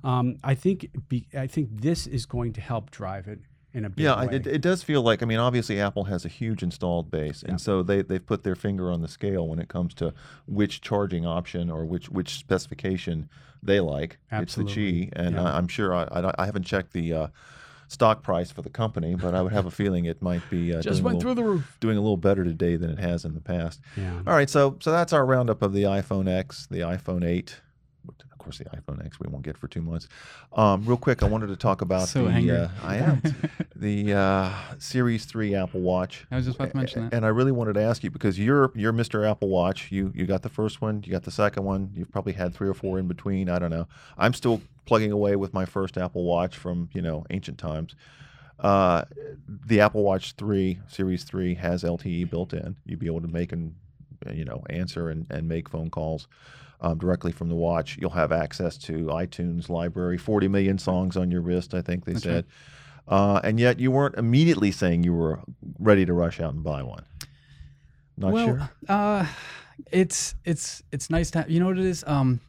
Um, 0.03 0.35
I 0.43 0.55
think 0.55 0.89
be, 1.07 1.27
I 1.33 1.47
think 1.47 1.69
this 1.71 2.05
is 2.05 2.25
going 2.25 2.51
to 2.53 2.61
help 2.61 2.91
drive 2.91 3.29
it 3.29 3.39
in 3.77 3.85
a 3.85 3.89
big 3.89 4.03
Yeah, 4.03 4.13
I- 4.15 4.25
way. 4.25 4.35
it, 4.35 4.47
it 4.47 4.61
does 4.61 4.83
feel 4.83 5.01
like. 5.01 5.21
I 5.21 5.25
mean, 5.25 5.39
obviously, 5.39 5.79
Apple 5.79 6.05
has 6.05 6.25
a 6.25 6.29
huge 6.29 6.63
installed 6.63 7.09
base, 7.11 7.43
and 7.43 7.61
so 7.61 7.83
they 7.83 8.01
they've 8.01 8.25
put 8.25 8.43
their 8.43 8.55
finger 8.55 8.91
on 8.91 9.01
the 9.01 9.07
scale 9.07 9.47
when 9.47 9.59
it 9.59 9.67
comes 9.69 9.93
to 9.95 10.13
which 10.47 10.81
charging 10.81 11.25
option 11.25 11.69
or 11.69 11.85
which 11.85 12.09
which 12.09 12.37
specification 12.37 13.29
they 13.63 13.79
like. 13.79 14.17
Absolutely. 14.31 14.71
It's 14.71 14.75
the 14.75 14.81
Qi, 15.07 15.25
and 15.27 15.35
Yeah. 15.35 15.43
I, 15.43 15.57
I'm 15.57 15.67
sure 15.67 15.93
I, 15.93 16.03
I, 16.03 16.33
I 16.39 16.45
haven't 16.45 16.63
checked 16.63 16.93
the 16.93 17.13
uh, 17.13 17.27
stock 17.87 18.21
price 18.21 18.51
for 18.51 18.61
the 18.61 18.69
company, 18.69 19.15
but 19.15 19.33
I 19.33 19.41
would 19.41 19.53
have 19.53 19.65
a 19.65 19.71
feeling 19.81 20.05
it 20.05 20.21
might 20.21 20.47
be 20.49 20.73
uh, 20.73 20.81
just 20.81 21.01
went 21.01 21.17
little, 21.17 21.21
through 21.21 21.43
the 21.43 21.49
roof. 21.49 21.77
doing 21.79 21.97
a 21.97 22.01
little 22.01 22.17
better 22.17 22.43
today 22.43 22.75
than 22.75 22.89
it 22.89 22.99
has 22.99 23.25
in 23.25 23.33
the 23.33 23.41
past. 23.41 23.79
Yeah. 23.95 24.13
All 24.27 24.33
right, 24.33 24.49
so 24.49 24.77
so 24.81 24.91
that's 24.91 25.13
our 25.13 25.25
roundup 25.25 25.61
of 25.61 25.73
the 25.73 25.83
iPhone 25.83 26.27
X, 26.27 26.67
the 26.69 26.79
iPhone 26.79 27.23
8. 27.25 27.61
Course, 28.47 28.57
the 28.59 28.65
iPhone 28.65 29.05
X 29.05 29.19
we 29.19 29.27
won't 29.29 29.43
get 29.43 29.57
for 29.57 29.67
two 29.67 29.81
months. 29.81 30.07
Um, 30.53 30.85
real 30.85 30.97
quick, 30.97 31.21
I 31.21 31.27
wanted 31.27 31.47
to 31.47 31.55
talk 31.55 31.81
about 31.81 32.07
So 32.07 32.27
the 32.27 32.51
uh, 32.63 32.69
I 32.83 32.97
am 32.97 33.21
the 33.75 34.13
uh, 34.13 34.51
Series 34.79 35.25
Three 35.25 35.53
Apple 35.53 35.81
Watch. 35.81 36.25
I 36.31 36.37
was 36.37 36.45
just 36.45 36.55
about 36.55 36.71
to 36.71 36.77
mention 36.77 37.03
that. 37.03 37.13
And 37.13 37.25
I 37.25 37.29
really 37.29 37.51
wanted 37.51 37.73
to 37.73 37.81
ask 37.81 38.03
you 38.03 38.11
because 38.11 38.39
you're 38.39 38.71
you're 38.73 38.93
Mr. 38.93 39.29
Apple 39.29 39.49
Watch. 39.49 39.91
You 39.91 40.11
you 40.15 40.25
got 40.25 40.43
the 40.43 40.49
first 40.49 40.81
one, 40.81 41.03
you 41.05 41.11
got 41.11 41.23
the 41.23 41.31
second 41.31 41.63
one. 41.63 41.91
You've 41.93 42.11
probably 42.11 42.33
had 42.33 42.53
three 42.53 42.69
or 42.69 42.73
four 42.73 42.99
in 42.99 43.07
between. 43.07 43.49
I 43.49 43.59
don't 43.59 43.71
know. 43.71 43.87
I'm 44.17 44.33
still 44.33 44.61
plugging 44.85 45.11
away 45.11 45.35
with 45.35 45.53
my 45.53 45.65
first 45.65 45.97
Apple 45.97 46.23
Watch 46.23 46.55
from 46.55 46.89
you 46.93 47.01
know 47.01 47.25
ancient 47.29 47.57
times. 47.57 47.95
Uh, 48.59 49.03
the 49.47 49.81
Apple 49.81 50.03
Watch 50.03 50.33
Three 50.33 50.79
Series 50.87 51.23
Three 51.23 51.55
has 51.55 51.83
LTE 51.83 52.29
built 52.29 52.53
in. 52.53 52.77
You'd 52.85 52.99
be 52.99 53.07
able 53.07 53.21
to 53.21 53.27
make 53.27 53.51
and 53.51 53.75
you 54.33 54.45
know 54.45 54.63
answer 54.69 55.09
and, 55.09 55.27
and 55.29 55.47
make 55.49 55.67
phone 55.69 55.89
calls. 55.89 56.27
Um, 56.79 56.99
directly 56.99 57.31
from 57.31 57.49
the 57.49 57.55
watch, 57.55 57.97
you'll 57.99 58.11
have 58.11 58.31
access 58.31 58.77
to 58.79 59.05
iTunes 59.05 59.67
library, 59.67 60.17
40 60.17 60.47
million 60.47 60.77
songs 60.77 61.17
on 61.17 61.31
your 61.31 61.41
wrist. 61.41 61.73
I 61.73 61.81
think 61.81 62.05
they 62.05 62.13
That's 62.13 62.23
said, 62.23 62.45
uh, 63.07 63.41
and 63.43 63.59
yet 63.59 63.79
you 63.79 63.89
weren't 63.89 64.13
immediately 64.15 64.71
saying 64.71 65.03
you 65.03 65.15
were 65.15 65.39
ready 65.79 66.05
to 66.05 66.13
rush 66.13 66.39
out 66.39 66.53
and 66.53 66.63
buy 66.63 66.83
one. 66.83 67.03
Not 68.15 68.31
well, 68.31 68.45
sure. 68.47 68.69
uh, 68.89 69.25
it's 69.91 70.35
it's 70.45 70.83
it's 70.91 71.09
nice 71.09 71.31
to 71.31 71.39
have. 71.39 71.49
You 71.49 71.59
know 71.59 71.67
what 71.67 71.79
it 71.79 71.85
is? 71.85 72.03
Um, 72.05 72.41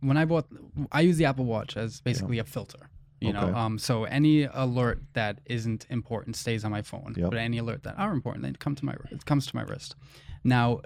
when 0.00 0.18
I 0.18 0.26
bought, 0.26 0.46
I 0.90 1.00
use 1.00 1.16
the 1.16 1.24
Apple 1.24 1.44
Watch 1.44 1.76
as 1.76 2.00
basically 2.02 2.38
a 2.38 2.44
filter. 2.44 2.90
You 3.20 3.32
know, 3.32 3.54
um, 3.54 3.78
so 3.78 4.02
any 4.04 4.44
alert 4.44 5.00
that 5.12 5.40
isn't 5.46 5.86
important 5.90 6.34
stays 6.34 6.64
on 6.64 6.72
my 6.72 6.82
phone, 6.82 7.14
Yep. 7.16 7.30
but 7.30 7.38
any 7.38 7.58
alert 7.58 7.84
that 7.84 7.96
are 7.96 8.12
important, 8.12 8.42
they 8.44 8.52
come 8.58 8.74
to 8.74 8.84
my 8.84 8.96
it 9.12 9.24
comes 9.24 9.46
to 9.46 9.54
my 9.54 9.62
wrist. 9.62 9.94
Now, 10.42 10.80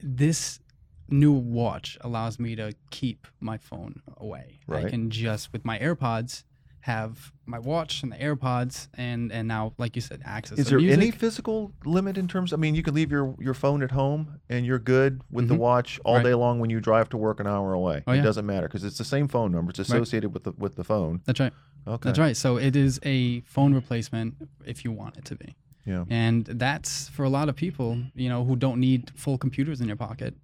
this 0.00 0.60
new 1.08 1.32
watch 1.32 1.98
allows 2.02 2.38
me 2.38 2.54
to 2.56 2.72
keep 2.90 3.26
my 3.40 3.56
phone 3.58 4.02
away. 4.16 4.60
Right. 4.66 4.86
I 4.86 4.90
can 4.90 5.10
just 5.10 5.52
with 5.52 5.64
my 5.64 5.78
AirPods 5.78 6.44
have 6.82 7.32
my 7.44 7.58
watch 7.58 8.02
and 8.02 8.12
the 8.12 8.16
AirPods, 8.16 8.88
and 8.94 9.32
and 9.32 9.48
now, 9.48 9.74
like 9.78 9.96
you 9.96 10.00
said, 10.00 10.22
access. 10.24 10.58
Is 10.58 10.68
there 10.68 10.78
music. 10.78 10.96
any 10.96 11.10
physical 11.10 11.72
limit 11.84 12.16
in 12.16 12.28
terms? 12.28 12.52
I 12.52 12.56
mean, 12.56 12.74
you 12.74 12.82
can 12.82 12.94
leave 12.94 13.10
your, 13.10 13.34
your 13.38 13.52
phone 13.52 13.82
at 13.82 13.90
home 13.90 14.40
and 14.48 14.64
you're 14.64 14.78
good 14.78 15.20
with 15.30 15.48
the 15.48 15.54
Mhm. 15.54 15.58
watch 15.58 16.00
all 16.04 16.16
Right. 16.16 16.24
day 16.24 16.34
long 16.34 16.60
when 16.60 16.70
you 16.70 16.80
drive 16.80 17.08
to 17.10 17.16
work 17.16 17.40
an 17.40 17.46
hour 17.46 17.72
away. 17.74 18.04
Oh, 18.06 18.12
it 18.12 18.16
yeah. 18.18 18.22
doesn't 18.22 18.46
matter 18.46 18.68
because 18.68 18.84
it's 18.84 18.96
the 18.96 19.04
same 19.04 19.28
phone 19.28 19.50
number. 19.52 19.70
It's 19.70 19.80
associated 19.80 20.32
with 20.32 20.44
the 20.44 20.52
with 20.52 20.76
the 20.76 20.84
phone. 20.84 21.20
That's 21.26 21.40
right. 21.40 21.52
Okay. 21.86 22.08
That's 22.08 22.18
right. 22.18 22.36
So 22.36 22.56
it 22.58 22.76
is 22.76 23.00
a 23.02 23.40
phone 23.40 23.74
replacement 23.74 24.34
if 24.64 24.84
you 24.84 24.92
want 24.92 25.16
it 25.16 25.24
to 25.26 25.36
be. 25.36 25.56
Yeah. 25.84 26.04
And 26.10 26.44
that's 26.44 27.08
for 27.08 27.24
a 27.24 27.30
lot 27.30 27.48
of 27.48 27.56
people, 27.56 27.98
you 28.14 28.28
know, 28.28 28.44
who 28.44 28.56
don't 28.56 28.78
need 28.78 29.10
full 29.16 29.36
computers 29.38 29.80
in 29.80 29.88
your 29.88 29.96
pocket. 29.96 30.34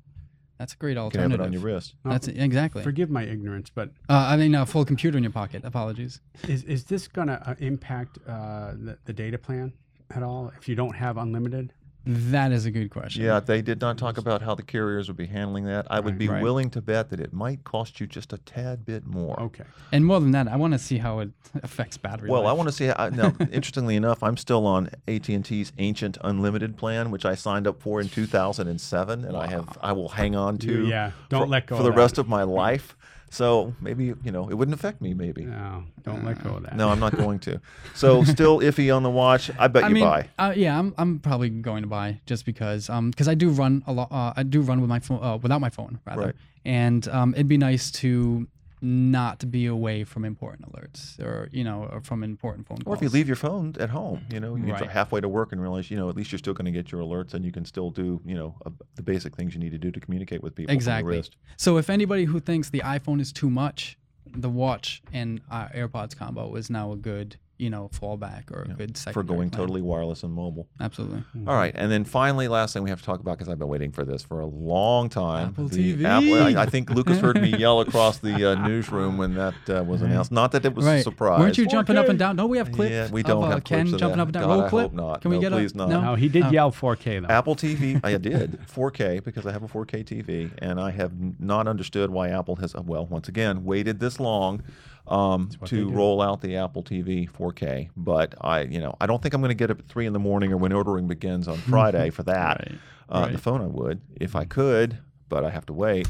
That's 0.58 0.72
a 0.72 0.76
great 0.76 0.90
You 0.96 1.08
can 1.10 1.20
have 1.20 1.32
alternative. 1.32 1.40
it 1.40 1.44
on 1.44 1.52
your 1.52 1.62
wrist. 1.62 1.94
Now, 2.04 2.12
That's 2.12 2.28
exactly. 2.28 2.82
Forgive 2.82 3.10
my 3.10 3.24
ignorance, 3.24 3.70
but 3.70 3.90
Uh, 4.08 4.26
I 4.30 4.36
mean, 4.36 4.54
a 4.54 4.64
full 4.64 4.84
computer 4.84 5.16
in 5.18 5.24
your 5.24 5.32
pocket. 5.32 5.64
Apologies. 5.64 6.20
is, 6.48 6.62
is 6.64 6.84
this 6.84 7.08
going 7.08 7.28
to 7.28 7.34
uh, 7.48 7.54
impact 7.58 8.18
uh, 8.26 8.72
the, 8.74 8.98
the 9.04 9.12
data 9.12 9.36
plan 9.38 9.72
at 10.14 10.22
all 10.22 10.52
if 10.56 10.68
you 10.68 10.74
don't 10.76 10.94
have 10.94 11.16
unlimited? 11.16 11.72
That 12.06 12.52
is 12.52 12.66
a 12.66 12.70
good 12.70 12.90
question. 12.90 13.22
Yeah, 13.24 13.40
they 13.40 13.62
did 13.62 13.80
not 13.80 13.96
talk 13.96 14.18
about 14.18 14.42
how 14.42 14.54
the 14.54 14.62
carriers 14.62 15.08
would 15.08 15.16
be 15.16 15.26
handling 15.26 15.64
that. 15.64 15.86
I 15.88 16.00
would 16.00 16.18
be 16.18 16.28
Right. 16.28 16.42
willing 16.42 16.68
to 16.70 16.82
bet 16.82 17.08
that 17.10 17.18
it 17.20 17.32
might 17.32 17.64
cost 17.64 17.98
you 17.98 18.06
just 18.06 18.32
a 18.34 18.38
tad 18.38 18.84
bit 18.84 19.06
more. 19.06 19.40
Okay. 19.40 19.64
And 19.90 20.04
more 20.04 20.20
than 20.20 20.32
that, 20.32 20.46
I 20.48 20.56
want 20.56 20.74
to 20.74 20.78
see 20.78 20.98
how 20.98 21.20
it 21.20 21.30
affects 21.62 21.96
battery 21.96 22.28
Well, 22.28 22.42
life. 22.42 22.50
I 22.50 22.52
want 22.52 22.68
to 22.68 22.72
see. 22.74 22.86
How, 22.86 23.08
now, 23.08 23.32
interestingly 23.50 23.96
enough, 23.96 24.22
I'm 24.22 24.36
still 24.36 24.66
on 24.66 24.90
AT 25.08 25.28
and 25.30 25.44
T's 25.44 25.72
ancient 25.78 26.18
unlimited 26.22 26.76
plan, 26.76 27.10
which 27.10 27.24
I 27.24 27.34
signed 27.34 27.66
up 27.66 27.80
for 27.80 28.00
in 28.02 28.08
2007, 28.10 29.24
and 29.24 29.36
I 29.36 29.46
have 29.46 29.78
I 29.80 29.92
will 29.92 30.10
hang 30.10 30.36
on 30.36 30.58
to. 30.58 30.86
Yeah, 30.86 31.12
don't 31.30 31.42
for, 31.44 31.46
let 31.48 31.66
go 31.66 31.76
for 31.78 31.82
the 31.84 31.90
that. 31.90 31.96
rest 31.96 32.18
of 32.18 32.28
my 32.28 32.42
life. 32.42 32.96
So 33.34 33.74
maybe 33.80 34.04
you 34.22 34.30
know 34.30 34.48
it 34.48 34.54
wouldn't 34.54 34.74
affect 34.78 35.00
me. 35.00 35.12
Maybe 35.12 35.44
No, 35.44 35.82
don't 36.04 36.24
let 36.24 36.42
go 36.44 36.50
of 36.56 36.62
that. 36.62 36.76
no, 36.76 36.88
I'm 36.88 37.00
not 37.00 37.16
going 37.16 37.40
to. 37.40 37.60
So 37.94 38.22
still 38.24 38.60
iffy 38.68 38.94
on 38.96 39.02
the 39.02 39.10
watch. 39.10 39.50
I 39.58 39.66
bet 39.66 39.82
I 39.84 39.88
you 39.88 39.94
mean, 39.94 40.04
buy. 40.04 40.28
Uh, 40.38 40.52
yeah, 40.54 40.78
I'm, 40.78 40.94
I'm 40.96 41.18
probably 41.18 41.50
going 41.50 41.82
to 41.82 41.88
buy 41.88 42.20
just 42.26 42.46
because 42.46 42.88
um 42.88 43.10
because 43.10 43.26
I 43.28 43.34
do 43.34 43.50
run 43.50 43.82
a 43.88 43.92
lot. 43.92 44.08
Uh, 44.12 44.32
I 44.36 44.44
do 44.44 44.60
run 44.62 44.80
with 44.80 44.88
my 44.88 45.00
phone 45.00 45.20
uh, 45.22 45.36
without 45.36 45.60
my 45.60 45.70
phone 45.70 45.98
rather, 46.06 46.26
Right. 46.26 46.34
and 46.64 47.06
um 47.08 47.34
it'd 47.34 47.48
be 47.48 47.58
nice 47.58 47.90
to 48.02 48.46
not 48.84 49.50
be 49.50 49.64
away 49.66 50.04
from 50.04 50.24
important 50.24 50.70
alerts 50.70 51.18
or 51.18 51.48
you 51.52 51.64
know 51.64 51.88
or 51.90 52.00
from 52.02 52.22
important 52.22 52.66
phone 52.68 52.78
calls. 52.78 52.94
Or 52.94 52.96
if 52.96 53.02
you 53.02 53.08
leave 53.08 53.26
your 53.26 53.36
phone 53.36 53.74
at 53.80 53.88
home, 53.90 54.24
you 54.30 54.40
know, 54.40 54.56
you 54.56 54.66
get 54.66 54.80
Right. 54.80 54.90
halfway 54.90 55.20
to 55.20 55.28
work 55.28 55.52
and 55.52 55.60
realize, 55.60 55.90
you 55.90 55.96
know, 55.96 56.08
at 56.10 56.16
least 56.16 56.30
you're 56.32 56.38
still 56.38 56.52
going 56.54 56.66
to 56.66 56.70
get 56.70 56.92
your 56.92 57.00
alerts, 57.00 57.32
and 57.34 57.44
you 57.44 57.50
can 57.52 57.64
still 57.64 57.90
do, 57.90 58.20
you 58.24 58.34
know, 58.34 58.56
uh, 58.66 58.70
the 58.96 59.02
basic 59.02 59.34
things 59.34 59.54
you 59.54 59.60
need 59.60 59.72
to 59.72 59.78
do 59.78 59.90
to 59.90 60.00
communicate 60.00 60.42
with 60.42 60.54
people. 60.54 60.74
Exactly. 60.74 61.22
So 61.56 61.78
if 61.78 61.88
anybody 61.88 62.24
who 62.26 62.40
thinks 62.40 62.68
the 62.70 62.80
iPhone 62.80 63.20
is 63.20 63.32
too 63.32 63.48
much, 63.48 63.96
the 64.36 64.50
watch 64.50 65.02
and 65.12 65.40
uh, 65.50 65.68
AirPods 65.68 66.16
combo 66.16 66.54
is 66.56 66.68
now 66.68 66.92
a 66.92 66.96
good 66.96 67.36
you 67.56 67.70
know 67.70 67.88
fallback 67.94 68.50
or 68.50 68.62
a 68.62 68.68
good 68.74 68.96
second 68.96 69.12
for 69.14 69.22
going 69.22 69.48
totally 69.50 69.80
wireless 69.80 70.22
and 70.24 70.32
mobile. 70.32 70.66
Absolutely. 70.80 71.22
All 71.46 71.54
right, 71.54 71.72
and 71.76 71.90
then 71.90 72.04
finally, 72.04 72.48
last 72.48 72.72
thing 72.74 72.82
we 72.82 72.90
have 72.90 72.98
to 73.00 73.06
talk 73.06 73.20
about 73.20 73.38
because 73.38 73.48
I've 73.48 73.58
been 73.58 73.68
waiting 73.68 73.92
for 73.92 74.04
this 74.04 74.22
for 74.22 74.40
a 74.40 74.46
long 74.46 75.08
time. 75.08 75.48
Apple 75.48 75.68
The 75.68 75.94
TV. 75.94 76.04
Apple- 76.04 76.58
I, 76.58 76.62
I 76.62 76.66
think 76.66 76.90
Lucas 76.90 77.20
heard 77.20 77.40
me 77.40 77.50
yell 77.58 77.80
across 77.80 78.18
the 78.18 78.52
uh, 78.52 78.66
newsroom 78.66 79.18
when 79.18 79.34
that 79.34 79.54
uh, 79.68 79.84
was 79.84 80.02
announced. 80.02 80.32
Not 80.32 80.52
that 80.52 80.64
it 80.64 80.74
was 80.74 80.86
a 80.86 81.02
surprise. 81.02 81.38
Weren't 81.40 81.56
you 81.58 81.66
jumping 81.66 81.96
up 81.96 82.08
and 82.08 82.18
down? 82.18 82.36
No, 82.36 82.46
we 82.46 82.58
have 82.58 82.72
clips. 82.72 82.90
Yeah, 82.92 83.10
we 83.10 83.22
don't 83.22 83.44
uh, 83.44 83.48
have 83.50 83.64
Ken 83.64 83.82
clips 83.86 83.94
of 83.94 84.00
jumping 84.00 84.16
that. 84.16 84.22
up 84.22 84.28
and 84.28 84.34
down. 84.34 84.42
God, 84.44 84.50
Roll 84.54 84.62
I 84.62 84.68
clip. 84.68 84.82
hope 84.86 84.92
not. 84.94 85.20
Can 85.22 85.30
we 85.30 85.36
No, 85.36 85.40
get 85.42 85.52
please 85.52 85.72
a 85.72 85.76
not. 85.76 85.88
no? 85.90 86.00
No, 86.00 86.14
he 86.16 86.28
did 86.28 86.44
Oh. 86.44 86.50
yell 86.50 86.72
4K 86.72 87.20
though. 87.22 87.32
Apple 87.32 87.54
TV, 87.56 88.00
I 88.04 88.16
did 88.16 88.58
4K 88.66 89.22
because 89.22 89.46
I 89.46 89.52
have 89.52 89.62
a 89.62 89.68
4K 89.68 90.04
TV, 90.04 90.50
and 90.58 90.80
I 90.80 90.90
have 90.90 91.12
not 91.40 91.68
understood 91.68 92.10
why 92.10 92.28
Apple 92.30 92.56
has, 92.56 92.74
uh, 92.74 92.82
well, 92.82 93.06
once 93.06 93.28
again, 93.28 93.64
waited 93.64 94.00
this 94.00 94.18
long 94.18 94.62
um, 95.06 95.50
to 95.66 95.88
roll 95.90 96.22
out 96.22 96.40
the 96.40 96.56
Apple 96.56 96.82
TV 96.82 97.30
4K. 97.30 97.90
But 97.96 98.34
I, 98.40 98.62
you 98.62 98.80
know, 98.80 98.94
I 99.00 99.06
don't 99.06 99.20
think 99.22 99.34
I'm 99.34 99.40
going 99.40 99.50
to 99.50 99.54
get 99.54 99.70
it 99.70 99.78
at 99.78 99.86
three 99.86 100.06
in 100.06 100.12
the 100.12 100.18
morning 100.18 100.52
or 100.52 100.56
when 100.56 100.72
ordering 100.72 101.06
begins 101.06 101.46
on 101.48 101.56
Friday 101.68 102.10
for 102.10 102.22
that. 102.24 102.58
Right, 102.58 102.78
Uh, 103.08 103.26
The 103.28 103.38
phone 103.38 103.60
I 103.60 103.66
would 103.66 104.00
if 104.16 104.34
I 104.34 104.44
could, 104.44 104.98
but 105.28 105.44
I 105.44 105.50
have 105.50 105.66
to 105.66 105.72
wait. 105.72 106.08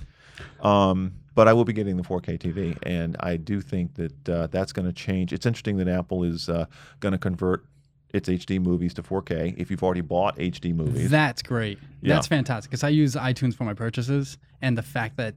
Um, 0.62 1.14
but 1.34 1.48
I 1.48 1.52
will 1.52 1.64
be 1.64 1.72
getting 1.72 1.96
the 1.96 2.02
4K 2.04 2.38
TV, 2.38 2.78
and 2.84 3.16
I 3.20 3.36
do 3.36 3.60
think 3.60 3.94
that 3.94 4.28
uh, 4.28 4.46
that's 4.48 4.72
going 4.72 4.86
to 4.86 4.92
change. 4.92 5.32
It's 5.32 5.46
interesting 5.46 5.76
that 5.78 5.88
Apple 5.88 6.22
is 6.22 6.48
uh, 6.48 6.66
going 7.00 7.10
to 7.12 7.18
convert 7.18 7.64
its 8.12 8.28
HD 8.28 8.62
movies 8.62 8.94
to 8.94 9.02
4K. 9.02 9.54
If 9.58 9.68
you've 9.72 9.82
already 9.82 10.00
bought 10.00 10.36
HD 10.36 10.72
movies, 10.72 11.10
That's 11.10 11.42
great. 11.42 11.78
Yeah. 12.00 12.14
That's 12.14 12.28
fantastic 12.28 12.70
because 12.70 12.84
I 12.84 12.90
use 12.90 13.16
iTunes 13.16 13.54
for 13.56 13.64
my 13.64 13.74
purchases, 13.74 14.38
and 14.62 14.78
the 14.78 14.82
fact 14.82 15.16
that 15.16 15.34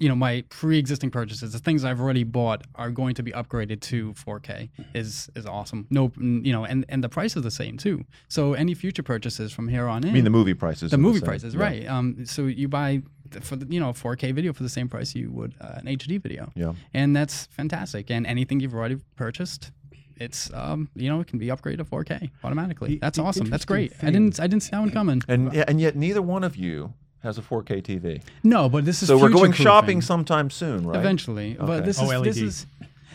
you 0.00 0.08
know 0.08 0.14
my 0.14 0.44
pre-existing 0.48 1.10
purchases, 1.10 1.52
the 1.52 1.58
things 1.58 1.84
I've 1.84 2.00
already 2.00 2.24
bought, 2.24 2.62
are 2.76 2.90
going 2.90 3.14
to 3.16 3.22
be 3.22 3.32
upgraded 3.32 3.80
to 3.82 4.12
4K 4.14 4.70
is 4.94 5.28
is 5.34 5.46
awesome. 5.46 5.86
No, 5.90 6.12
you 6.18 6.52
know, 6.52 6.64
and 6.64 6.84
and 6.88 7.02
the 7.02 7.08
price 7.08 7.36
is 7.36 7.42
the 7.42 7.50
same 7.50 7.76
too. 7.76 8.04
So 8.28 8.54
any 8.54 8.74
future 8.74 9.02
purchases 9.02 9.52
from 9.52 9.68
here 9.68 9.86
on 9.88 10.04
in, 10.04 10.10
I 10.10 10.12
mean 10.12 10.24
the 10.24 10.30
movie 10.30 10.54
prices. 10.54 10.90
the 10.90 10.98
movie 10.98 11.18
same. 11.18 11.26
prices, 11.26 11.54
Yeah. 11.54 11.60
right? 11.62 11.86
Um, 11.88 12.24
so 12.26 12.42
you 12.46 12.68
buy 12.68 13.02
for 13.42 13.56
the, 13.56 13.66
you 13.74 13.80
know 13.80 13.92
4K 13.92 14.32
video 14.32 14.52
for 14.52 14.62
the 14.62 14.68
same 14.68 14.88
price 14.88 15.14
you 15.14 15.30
would 15.32 15.54
uh, 15.60 15.80
an 15.80 15.86
HD 15.86 16.20
video, 16.22 16.50
Yeah. 16.54 16.72
and 16.94 17.14
that's 17.16 17.46
fantastic. 17.46 18.10
And 18.10 18.26
anything 18.26 18.60
you've 18.60 18.74
already 18.74 18.98
purchased. 19.16 19.72
It's 20.20 20.52
um 20.52 20.88
you 20.96 21.08
know 21.08 21.20
it 21.20 21.28
can 21.28 21.38
be 21.38 21.46
upgraded 21.46 21.76
to 21.78 21.84
4K 21.84 22.30
automatically. 22.42 22.98
That's 23.00 23.18
the 23.18 23.24
awesome. 23.24 23.50
That's 23.50 23.64
great. 23.64 23.92
I 24.02 24.10
didn't 24.10 24.40
I 24.40 24.48
didn't 24.48 24.64
see 24.64 24.70
that 24.72 24.80
one 24.80 24.90
coming. 24.90 25.22
And 25.28 25.54
and 25.54 25.80
yet 25.80 25.94
neither 25.94 26.20
one 26.20 26.42
of 26.42 26.56
you 26.56 26.92
has 27.20 27.38
a 27.38 27.42
4K 27.42 27.82
TV. 27.82 28.22
No, 28.44 28.68
but 28.68 28.84
this 28.84 29.02
is 29.02 29.08
So 29.08 29.18
we're 29.18 29.28
going 29.30 29.52
shopping 29.52 30.00
sometime 30.00 30.50
soon, 30.50 30.86
right? 30.86 30.98
eventually. 30.98 31.56
Okay. 31.56 31.66
But 31.66 31.84
this 31.84 32.00
is 32.00 32.08
OLED. 32.08 32.24
this 32.24 32.38
is 32.38 32.66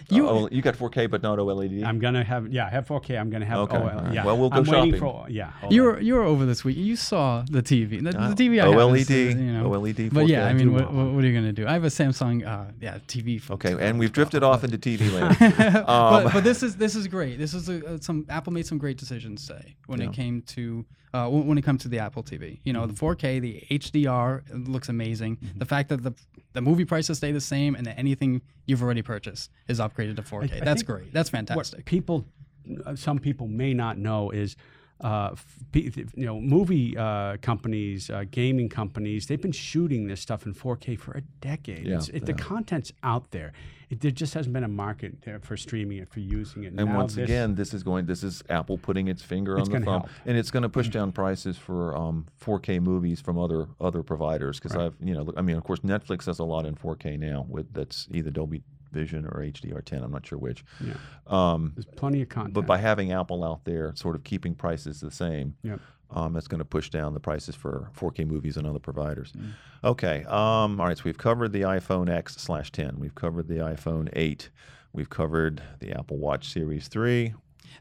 you. 0.09 0.27
oh, 0.27 0.49
you 0.51 0.61
got 0.61 0.75
4K 0.75 1.09
but 1.09 1.23
not 1.23 1.39
OLED. 1.39 1.85
I'm 1.85 1.99
gonna 1.99 2.23
have 2.23 2.51
yeah, 2.51 2.65
I 2.67 2.69
have 2.69 2.85
4K. 2.85 3.17
I'm 3.17 3.29
gonna 3.29 3.45
have 3.45 3.59
Okay, 3.59 3.77
OL, 3.77 3.83
all 3.83 3.89
right. 3.89 4.13
yeah. 4.13 4.25
Well, 4.25 4.37
we'll 4.37 4.49
go 4.49 4.57
I'm 4.57 4.65
waiting 4.65 4.93
shopping. 4.93 4.99
for 4.99 5.29
yeah. 5.29 5.51
OLED. 5.61 5.71
you 5.71 5.83
were 5.83 5.99
you 6.01 6.13
were 6.15 6.23
over 6.23 6.45
this 6.45 6.65
week. 6.65 6.75
You 6.75 6.97
saw 6.97 7.45
the 7.49 7.63
TV. 7.63 8.03
The, 8.03 8.09
Uh, 8.19 8.33
the 8.33 8.35
TV 8.35 8.61
I 8.61 8.69
have 8.69 8.95
is, 8.97 9.07
OLED, 9.07 9.35
uh, 9.35 9.39
you 9.39 9.53
know. 9.53 9.69
OLED 9.69 9.93
4K. 10.09 10.13
But 10.13 10.27
yeah, 10.27 10.45
I 10.45 10.53
mean, 10.53 10.73
what, 10.73 10.91
what, 10.93 11.23
are 11.23 11.27
you 11.27 11.33
gonna 11.33 11.53
do? 11.53 11.65
I 11.65 11.71
have 11.73 11.85
a 11.85 11.87
Samsung, 11.87 12.45
uh, 12.45 12.71
yeah, 12.81 12.97
TV. 13.07 13.49
Okay, 13.49 13.73
and 13.79 13.97
we've 13.97 14.11
drifted 14.11 14.43
off 14.43 14.65
into 14.65 14.77
TV 14.77 15.09
land. 15.13 15.37
but, 15.57 15.89
Um, 15.89 16.23
but 16.33 16.43
this 16.43 16.61
is 16.63 16.75
this 16.75 16.95
is 16.95 17.07
great. 17.07 17.37
This 17.39 17.53
is 17.53 17.69
a, 17.69 17.93
uh, 17.93 17.97
some 18.01 18.25
Apple 18.29 18.51
made 18.51 18.65
some 18.65 18.77
great 18.77 18.97
decisions 18.97 19.47
today 19.47 19.75
when 19.87 20.01
Yeah. 20.01 20.07
it 20.07 20.13
came 20.13 20.41
to 20.41 20.85
uh, 21.13 21.29
when 21.29 21.57
it 21.57 21.61
comes 21.61 21.83
to 21.83 21.87
the 21.87 21.99
Apple 21.99 22.23
TV. 22.23 22.59
You 22.63 22.73
know, 22.73 22.85
the 22.87 22.93
4K, 22.93 23.39
the 23.39 23.63
HDR 23.69 24.67
looks 24.67 24.89
amazing. 24.89 25.37
The 25.55 25.65
fact 25.65 25.89
that 25.89 26.03
the 26.03 26.13
the 26.53 26.61
movie 26.61 26.85
prices 26.85 27.17
stay 27.17 27.31
the 27.31 27.41
same 27.41 27.73
and 27.75 27.85
that 27.87 27.97
anything 27.97 28.41
you've 28.67 28.83
already 28.83 29.01
purchased 29.01 29.49
is 29.67 29.79
upgraded 29.79 30.15
to 30.17 30.21
4K. 30.21 30.61
I 30.61 30.65
That's 30.65 30.83
great. 30.83 31.11
That's 31.11 31.31
what 31.31 31.37
fantastic. 31.39 31.85
people, 31.85 32.25
uh, 32.85 32.95
some 32.95 33.17
people 33.19 33.47
may 33.47 33.73
not 33.73 33.97
know 33.97 34.29
is, 34.29 34.55
uh, 35.03 35.35
you 35.73 35.91
know, 36.15 36.39
movie 36.39 36.97
uh, 36.97 37.37
companies, 37.41 38.09
uh, 38.09 38.23
gaming 38.31 38.69
companies, 38.69 39.27
they've 39.27 39.41
been 39.41 39.51
shooting 39.51 40.07
this 40.07 40.21
stuff 40.21 40.45
in 40.45 40.53
4K 40.53 40.97
for 40.99 41.11
a 41.13 41.21
decade. 41.41 41.85
Yeah, 41.85 41.95
It's- 41.95 42.09
it, 42.09 42.25
The 42.25 42.33
content's 42.33 42.91
out 43.03 43.31
there. 43.31 43.51
It, 43.89 43.99
there 44.01 44.11
just 44.11 44.33
hasn't 44.33 44.53
been 44.53 44.63
a 44.63 44.67
market 44.67 45.17
for 45.41 45.55
streaming 45.57 45.97
it, 45.99 46.09
for 46.09 46.19
using 46.21 46.63
it. 46.63 46.67
And 46.67 46.77
Now 46.77 46.97
once 46.97 47.15
this- 47.15 47.25
again, 47.25 47.53
this 47.55 47.73
is 47.73 47.83
going. 47.83 48.05
This 48.05 48.23
is 48.23 48.41
Apple 48.49 48.77
putting 48.77 49.07
its 49.07 49.21
finger 49.21 49.59
on 49.59 49.65
the 49.69 49.71
thumb, 49.79 49.83
help. 49.83 50.09
and 50.25 50.37
it's 50.37 50.49
going 50.51 50.63
to 50.63 50.69
push 50.69 50.87
down 50.89 51.11
prices 51.11 51.57
for 51.57 51.95
um, 51.95 52.25
4K 52.43 52.79
movies 52.81 53.19
from 53.21 53.37
other 53.37 53.67
other 53.79 54.01
providers. 54.01 54.57
Because 54.59 54.75
Right. 54.75 54.85
I've, 54.85 54.95
you 55.03 55.13
know, 55.13 55.31
I 55.37 55.41
mean, 55.41 55.57
of 55.57 55.63
course, 55.63 55.81
Netflix 55.81 56.25
has 56.25 56.39
a 56.39 56.43
lot 56.45 56.65
in 56.65 56.75
4K 56.75 57.19
now. 57.19 57.45
With 57.47 57.71
that's 57.73 58.07
either 58.11 58.31
Dolby 58.31 58.63
Vision 58.93 59.25
or 59.25 59.41
HDR10. 59.41 60.03
I'm 60.03 60.11
not 60.11 60.25
sure 60.25 60.37
which. 60.39 60.63
Yeah. 60.79 60.93
Um, 61.27 61.73
there's 61.75 61.85
plenty 61.85 62.21
of 62.21 62.29
content. 62.29 62.53
but 62.53 62.65
by 62.65 62.77
having 62.77 63.11
Apple 63.11 63.43
out 63.43 63.65
there, 63.65 63.91
sort 63.95 64.15
of 64.15 64.23
keeping 64.23 64.55
prices 64.55 64.99
the 65.01 65.11
same, 65.11 65.55
Yep. 65.63 65.79
um, 66.11 66.33
that's 66.33 66.47
going 66.47 66.59
to 66.59 66.65
push 66.65 66.89
down 66.89 67.13
the 67.13 67.19
prices 67.19 67.55
for 67.55 67.89
4K 67.97 68.25
movies 68.27 68.55
and 68.57 68.65
other 68.67 68.79
providers. 68.79 69.33
Mm. 69.37 69.51
Okay. 69.83 70.23
Um, 70.25 70.79
all 70.79 70.87
right. 70.87 70.97
So 70.97 71.03
we've 71.05 71.17
covered 71.17 71.51
the 71.51 71.61
iPhone 71.61 72.09
X 72.09 72.35
slash 72.37 72.71
10. 72.71 72.99
We've 72.99 73.15
covered 73.15 73.47
the 73.47 73.55
iPhone 73.55 74.09
8. 74.13 74.49
We've 74.93 75.09
covered 75.09 75.61
the 75.79 75.91
Apple 75.97 76.17
Watch 76.17 76.49
Series 76.49 76.87
3. 76.87 77.33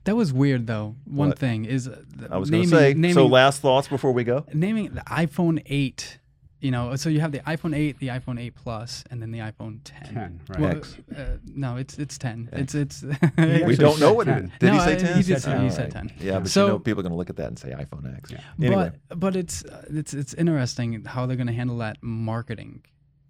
That 0.05 0.17
was 0.17 0.33
weird 0.33 0.67
though. 0.67 0.97
One 1.05 1.29
What? 1.29 1.39
thing 1.39 1.65
is 1.65 1.87
uh, 1.87 2.01
I 2.31 2.39
was 2.39 2.51
going 2.51 2.65
to 2.65 2.69
say. 2.69 2.95
naming, 2.95 3.15
so 3.15 3.27
last 3.27 3.61
thoughts 3.61 3.87
before 3.87 4.11
we 4.13 4.25
go. 4.25 4.45
naming 4.53 4.93
the 4.95 5.03
iPhone 5.03 5.63
8. 5.67 6.19
You 6.63 6.71
know, 6.71 6.95
so 6.95 7.09
you 7.11 7.19
have 7.21 7.33
the 7.33 7.41
iPhone 7.41 7.77
8, 7.77 7.99
the 7.99 8.07
iPhone 8.09 8.41
8 8.41 8.55
Plus, 8.55 9.03
and 9.11 9.21
then 9.21 9.33
the 9.33 9.41
iPhone 9.41 9.81
10. 9.83 10.15
10, 10.15 10.41
right. 10.49 10.61
Well, 10.61 10.71
X. 10.77 10.97
Uh, 11.15 11.25
no, 11.45 11.77
it's 11.77 11.99
it's 11.99 12.17
10. 12.19 12.51
It's 12.53 12.75
it's. 12.77 13.03
We 13.67 13.75
don't 13.75 13.99
know 13.99 14.13
what 14.13 14.29
it 14.29 14.45
is. 14.45 14.51
Did 14.61 14.67
No, 14.69 14.73
he 14.75 14.79
say 14.81 14.97
10? 14.99 15.17
he 15.17 15.23
did 15.25 15.43
say- 15.43 15.59
he 15.59 15.65
All 15.65 15.71
said 15.71 15.91
10. 15.91 16.13
Yeah, 16.21 16.39
but 16.39 16.49
So- 16.49 16.67
you 16.67 16.73
know, 16.73 16.79
people 16.79 17.01
are 17.01 17.03
going 17.03 17.11
to 17.13 17.17
look 17.19 17.31
at 17.31 17.37
that 17.37 17.49
and 17.49 17.59
say 17.59 17.71
iPhone 17.71 18.17
X. 18.17 18.31
Yeah. 18.31 18.41
Anyway. 18.63 18.93
But 19.09 19.19
but 19.19 19.35
it's 19.37 19.65
uh, 19.65 19.85
it's 19.91 20.15
it's 20.15 20.35
interesting 20.35 21.05
how 21.05 21.27
they're 21.27 21.37
going 21.37 21.49
to 21.49 21.53
handle 21.53 21.79
that 21.79 21.97
marketing. 22.01 22.83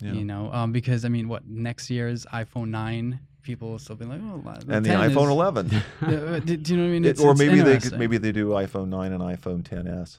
Yeah. 0.02 0.12
You 0.12 0.24
know, 0.26 0.52
um, 0.52 0.72
because 0.72 1.06
I 1.06 1.08
mean, 1.08 1.26
what 1.28 1.46
next 1.48 1.88
year's 1.88 2.26
iPhone 2.26 2.68
9, 2.68 3.18
people 3.42 3.70
will 3.70 3.78
still 3.78 3.96
be 3.96 4.04
like, 4.04 4.20
oh, 4.22 4.42
the 4.66 4.74
and 4.76 4.84
the 4.84 4.90
iPhone 4.90 5.24
is- 5.24 5.30
11. 5.30 5.82
Uh, 6.02 6.38
do, 6.40 6.56
do 6.58 6.74
you 6.74 6.76
know 6.76 6.82
what 6.84 6.88
I 6.88 6.92
mean? 6.92 7.04
It- 7.06 7.10
It's, 7.12 7.20
or 7.22 7.30
it's 7.30 7.38
maybe 7.40 7.60
they 7.62 7.74
interesting. 7.76 7.98
maybe 7.98 8.18
they 8.18 8.32
do 8.32 8.48
iPhone 8.50 8.88
9 8.88 9.10
and 9.12 9.22
iPhone 9.22 9.62
10s. 9.62 10.18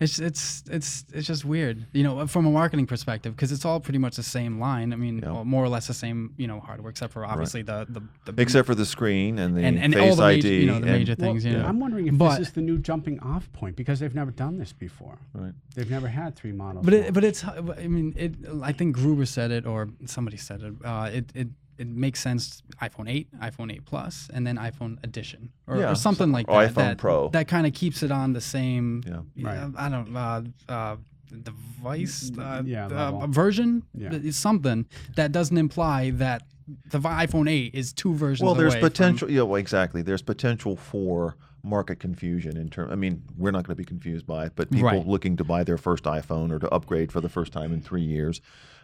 It's 0.00 0.18
it's 0.18 0.64
it's 0.70 1.04
it's 1.12 1.26
just 1.26 1.44
weird, 1.44 1.84
you 1.92 2.02
know, 2.02 2.26
from 2.26 2.46
a 2.46 2.50
marketing 2.50 2.86
perspective, 2.86 3.36
because 3.36 3.52
it's 3.52 3.66
all 3.66 3.80
pretty 3.80 3.98
much 3.98 4.16
the 4.16 4.22
same 4.22 4.58
line. 4.58 4.94
I 4.94 4.96
mean, 4.96 5.18
Yeah. 5.18 5.32
well, 5.32 5.44
more 5.44 5.62
or 5.62 5.68
less 5.68 5.86
the 5.88 5.92
same, 5.94 6.32
you 6.38 6.46
know, 6.46 6.58
hardware, 6.58 6.88
except 6.88 7.12
for 7.12 7.26
obviously 7.26 7.60
the, 7.60 7.86
the 7.88 8.00
the 8.32 8.40
Except 8.42 8.64
for 8.66 8.74
the 8.74 8.86
screen 8.86 9.38
and 9.38 9.54
the 9.54 9.62
and, 9.62 9.78
and 9.78 9.92
face 9.92 10.02
all 10.10 10.16
the 10.16 10.22
ID. 10.22 10.42
major, 10.42 10.54
you 10.54 10.66
know, 10.68 10.80
the 10.80 10.86
and- 10.86 10.98
major 11.00 11.14
things. 11.14 11.44
you 11.44 11.52
Well, 11.52 11.62
know, 11.62 11.68
I'm 11.68 11.80
wondering 11.80 12.06
if 12.06 12.16
But- 12.16 12.38
this 12.38 12.48
is 12.48 12.54
the 12.54 12.62
new 12.62 12.78
jumping 12.78 13.20
off 13.20 13.52
point 13.52 13.76
because 13.76 14.00
they've 14.00 14.14
never 14.14 14.30
done 14.30 14.56
this 14.56 14.72
before. 14.72 15.18
Right. 15.34 15.52
They've 15.74 15.90
never 15.90 16.08
had 16.08 16.34
three 16.34 16.52
models. 16.52 16.84
But 16.86 16.94
it, 16.94 17.12
but 17.12 17.22
it's 17.22 17.44
I 17.44 17.86
mean 17.86 18.14
it 18.16 18.32
I 18.62 18.72
think 18.72 18.96
Gruber 18.96 19.26
said 19.26 19.50
it 19.50 19.66
or 19.66 19.90
somebody 20.06 20.38
said 20.38 20.62
it. 20.62 20.74
Uh, 20.82 21.10
it 21.12 21.26
it 21.34 21.48
it 21.80 21.88
makes 21.88 22.20
sense. 22.20 22.62
iPhone 22.82 23.08
8, 23.10 23.28
iPhone 23.40 23.72
8 23.72 23.84
Plus, 23.84 24.28
and 24.32 24.46
then 24.46 24.56
iPhone 24.56 25.02
Edition 25.02 25.50
or, 25.66 25.78
Yeah, 25.78 25.90
or 25.92 25.94
something 25.94 26.30
like 26.32 26.46
or 26.48 26.62
that. 26.62 26.70
iPhone 26.72 26.74
that, 26.76 26.98
Pro. 26.98 27.28
That 27.30 27.48
kind 27.48 27.66
of 27.66 27.72
keeps 27.74 28.02
it 28.02 28.10
on 28.12 28.32
the 28.32 28.40
same. 28.40 29.02
Yeah. 29.06 29.46
Right. 29.48 29.70
I 29.76 29.88
don't 29.88 30.16
uh, 30.16 30.42
uh, 30.68 30.96
device 31.42 32.30
uh, 32.38 32.62
Yeah, 32.64 32.86
uh, 32.86 33.26
version. 33.26 33.82
Yeah. 33.94 34.10
It's 34.12 34.36
something 34.36 34.86
that 35.16 35.32
doesn't 35.32 35.56
imply 35.56 36.10
that 36.10 36.42
the 36.90 37.00
iPhone 37.00 37.50
8 37.50 37.74
is 37.74 37.92
two 37.92 38.14
versions. 38.14 38.44
Well, 38.44 38.54
there's 38.54 38.74
away 38.74 38.80
from- 38.80 38.90
potential. 38.90 39.30
yeah, 39.30 39.42
well, 39.42 39.56
exactly. 39.56 40.02
There's 40.02 40.22
potential 40.22 40.76
for 40.76 41.36
market 41.62 41.96
confusion 41.96 42.56
in 42.56 42.68
terms. 42.70 42.90
I 42.90 42.94
mean, 42.94 43.22
we're 43.36 43.50
not 43.50 43.64
going 43.66 43.74
to 43.76 43.80
be 43.80 43.84
confused 43.84 44.26
by 44.26 44.46
it, 44.46 44.52
but 44.56 44.70
people 44.70 44.88
Right. 44.88 45.06
looking 45.06 45.36
to 45.36 45.44
buy 45.44 45.62
their 45.64 45.76
first 45.76 46.04
iPhone 46.04 46.50
or 46.52 46.58
to 46.58 46.68
upgrade 46.70 47.12
for 47.12 47.20
the 47.20 47.28
first 47.28 47.52
time 47.52 47.72
in 47.72 47.80
three 47.82 48.02
years 48.04 48.40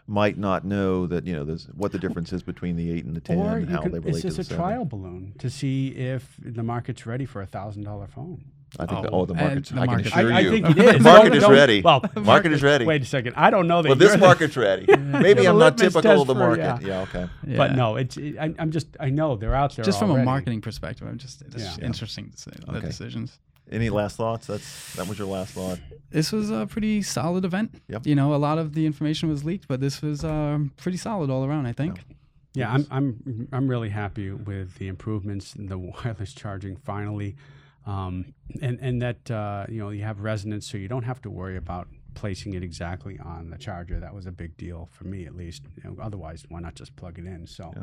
might 0.09 0.39
not 0.39 0.65
know 0.65 1.07
that 1.07 1.27
you 1.27 1.35
know 1.35 1.45
there's 1.45 1.65
what 1.75 1.91
the 1.93 1.99
difference 1.99 2.33
is 2.33 2.43
between 2.43 2.77
the 2.77 2.91
eight 2.93 3.05
and 3.05 3.15
the 3.17 3.21
ten 3.21 3.39
or 3.39 3.57
and 3.57 3.69
how 3.69 3.83
can, 3.83 3.91
they 3.93 3.99
it's 3.99 4.07
relate 4.07 4.21
to 4.23 4.27
just 4.29 4.37
the 4.37 4.41
a 4.43 4.45
seven. 4.45 4.57
trial 4.65 4.85
balloon 4.85 5.35
to 5.39 5.51
see 5.51 5.89
if 5.89 6.37
the 6.41 6.63
market's 6.63 7.07
ready 7.07 7.25
for 7.27 7.43
a 7.43 7.47
thousand 7.47 7.83
dollar 7.85 8.07
phone. 8.07 8.45
I 8.79 8.85
think. 8.87 9.03
that, 9.03 9.11
Oh, 9.13 9.21
oh, 9.21 9.27
the 9.27 9.35
market's. 9.35 9.71
the 9.71 9.77
I 9.81 9.87
can 9.87 9.87
market- 9.95 10.07
assure 10.09 10.33
I, 10.33 10.37
I 10.37 10.41
you. 10.41 10.51
think 10.51 10.71
it 10.71 10.79
is. 10.79 10.93
the 10.95 11.01
market 11.01 11.35
is 11.35 11.49
ready. 11.49 11.83
Well, 11.83 12.03
market 12.17 12.53
is 12.53 12.63
ready. 12.63 12.85
Wait 12.85 13.01
a 13.01 13.05
second. 13.07 13.35
I 13.37 13.49
don't 13.51 13.69
know 13.69 13.81
that. 13.81 13.89
well, 13.89 13.97
this 13.97 14.17
market's 14.19 14.57
ready. 14.57 14.87
Maybe 14.97 15.35
There's 15.35 15.47
a 15.47 15.51
I'm 15.51 15.59
not 15.59 15.77
litmus 15.81 15.95
typical 15.95 15.99
of 15.99 16.17
test 16.19 16.27
the 16.27 16.35
for- 16.35 16.39
market. 16.39 16.87
yeah. 16.87 16.89
Yeah. 16.89 17.01
Okay. 17.03 17.57
But 17.57 17.75
no, 17.75 17.97
it's. 17.97 18.17
It, 18.17 18.37
I, 18.39 18.53
I'm 18.59 18.71
just. 18.73 18.89
I 19.01 19.09
know 19.11 19.37
they're 19.37 19.55
out 19.55 19.75
there. 19.77 19.85
just 19.85 19.99
from 19.99 20.11
a 20.11 20.23
marketing 20.23 20.61
perspective, 20.61 21.07
I'm 21.09 21.17
just 21.19 21.43
it's 21.43 21.57
Yeah. 21.57 21.75
Yeah. 21.79 21.87
interesting 21.87 22.31
to 22.31 22.37
say 22.39 22.51
the 22.69 22.81
decisions. 22.81 23.39
Any 23.71 23.91
last 23.91 24.17
thoughts? 24.17 24.47
That's 24.47 24.95
that 24.95 25.09
was 25.09 25.19
your 25.19 25.29
last 25.29 25.55
thought. 25.55 25.79
This 26.11 26.31
was 26.31 26.51
a 26.51 26.67
pretty 26.67 27.03
solid 27.03 27.45
event. 27.45 27.83
Yep. 27.89 28.07
You 28.07 28.15
know, 28.15 28.35
a 28.35 28.37
lot 28.37 28.59
of 28.59 28.75
the 28.75 28.87
information 28.87 29.29
was 29.29 29.45
leaked, 29.45 29.67
but 29.67 29.81
this 29.81 30.03
was 30.03 30.25
um, 30.25 30.73
pretty 30.77 30.99
solid 30.99 31.31
all 31.31 31.45
around. 31.45 31.67
I 31.67 31.73
think. 31.73 32.05
Yeah, 32.55 32.73
I'm 32.73 32.87
I'm 32.91 33.49
I'm 33.53 33.69
really 33.69 33.91
happy 33.91 34.31
with 34.31 34.77
the 34.77 34.89
improvements 34.89 35.55
in 35.57 35.67
the 35.67 35.79
wireless 36.05 36.33
charging 36.33 36.77
finally, 36.77 37.37
um, 37.87 38.35
and 38.63 38.79
and 38.81 39.03
that 39.03 39.31
uh, 39.31 39.67
you 39.69 39.81
know 39.81 39.91
you 39.91 40.03
have 40.05 40.21
resonance, 40.21 40.71
so 40.71 40.79
you 40.79 40.89
don't 40.89 41.03
have 41.03 41.21
to 41.23 41.31
worry 41.31 41.57
about 41.57 41.89
placing 42.15 42.55
it 42.55 42.63
exactly 42.63 43.19
on 43.19 43.51
the 43.51 43.59
charger. 43.59 44.01
That 44.01 44.15
was 44.15 44.27
a 44.27 44.33
big 44.33 44.57
deal 44.57 44.89
for 44.93 45.05
me, 45.05 45.27
at 45.27 45.37
least. 45.37 45.65
You 45.77 45.91
know, 45.91 45.97
otherwise, 46.03 46.45
why 46.49 46.61
not 46.61 46.75
just 46.77 46.97
plug 46.97 47.19
it 47.19 47.27
in? 47.27 47.47
So. 47.47 47.73
Yeah. 47.77 47.83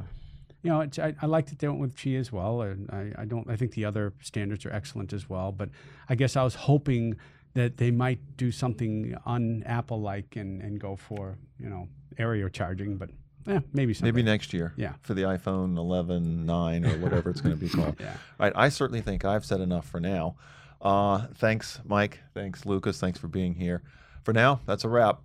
You 0.63 0.71
know, 0.71 0.81
it's, 0.81 0.97
I, 0.97 1.13
I 1.21 1.25
like 1.25 1.47
that 1.47 1.59
they 1.59 1.67
went 1.67 1.81
with 1.81 1.95
Qi 1.95 2.17
as 2.17 2.31
well, 2.31 2.61
and 2.61 2.89
I, 2.89 3.21
I 3.21 3.25
don't. 3.25 3.49
I 3.49 3.55
think 3.57 3.73
the 3.73 3.85
other 3.85 4.13
standards 4.21 4.65
are 4.65 4.71
excellent 4.71 5.11
as 5.13 5.29
well. 5.29 5.51
But 5.51 5.69
I 6.07 6.15
guess 6.15 6.35
I 6.35 6.43
was 6.43 6.55
hoping 6.55 7.17
that 7.53 7.77
they 7.77 7.91
might 7.91 8.37
do 8.37 8.51
something 8.51 9.15
un-Apple 9.25 10.01
like 10.01 10.35
and, 10.35 10.61
and 10.61 10.79
go 10.79 10.95
for 10.95 11.37
you 11.59 11.69
know 11.69 11.89
area 12.17 12.49
charging. 12.49 12.95
But 12.97 13.09
yeah, 13.45 13.59
maybe 13.73 13.93
someday. 13.93 14.11
Maybe 14.11 14.23
next 14.23 14.53
year. 14.53 14.73
Yeah. 14.77 14.93
For 15.01 15.13
the 15.13 15.23
iPhone 15.23 15.77
11, 15.77 16.45
9, 16.45 16.85
or 16.85 16.97
whatever 16.99 17.29
it's 17.29 17.41
going 17.41 17.55
to 17.55 17.61
be 17.61 17.69
called. 17.75 17.97
Yeah. 17.99 18.11
All 18.11 18.17
right. 18.39 18.53
I 18.55 18.69
certainly 18.69 19.01
think 19.01 19.25
I've 19.25 19.45
said 19.45 19.59
enough 19.59 19.87
for 19.87 19.99
now. 19.99 20.35
Uh, 20.81 21.27
thanks, 21.35 21.79
Mike. 21.85 22.19
Thanks, 22.33 22.65
Lucas. 22.65 22.99
Thanks 22.99 23.19
for 23.19 23.27
being 23.27 23.55
here. 23.55 23.81
For 24.23 24.33
now, 24.33 24.61
that's 24.65 24.83
a 24.83 24.89
wrap. 24.89 25.19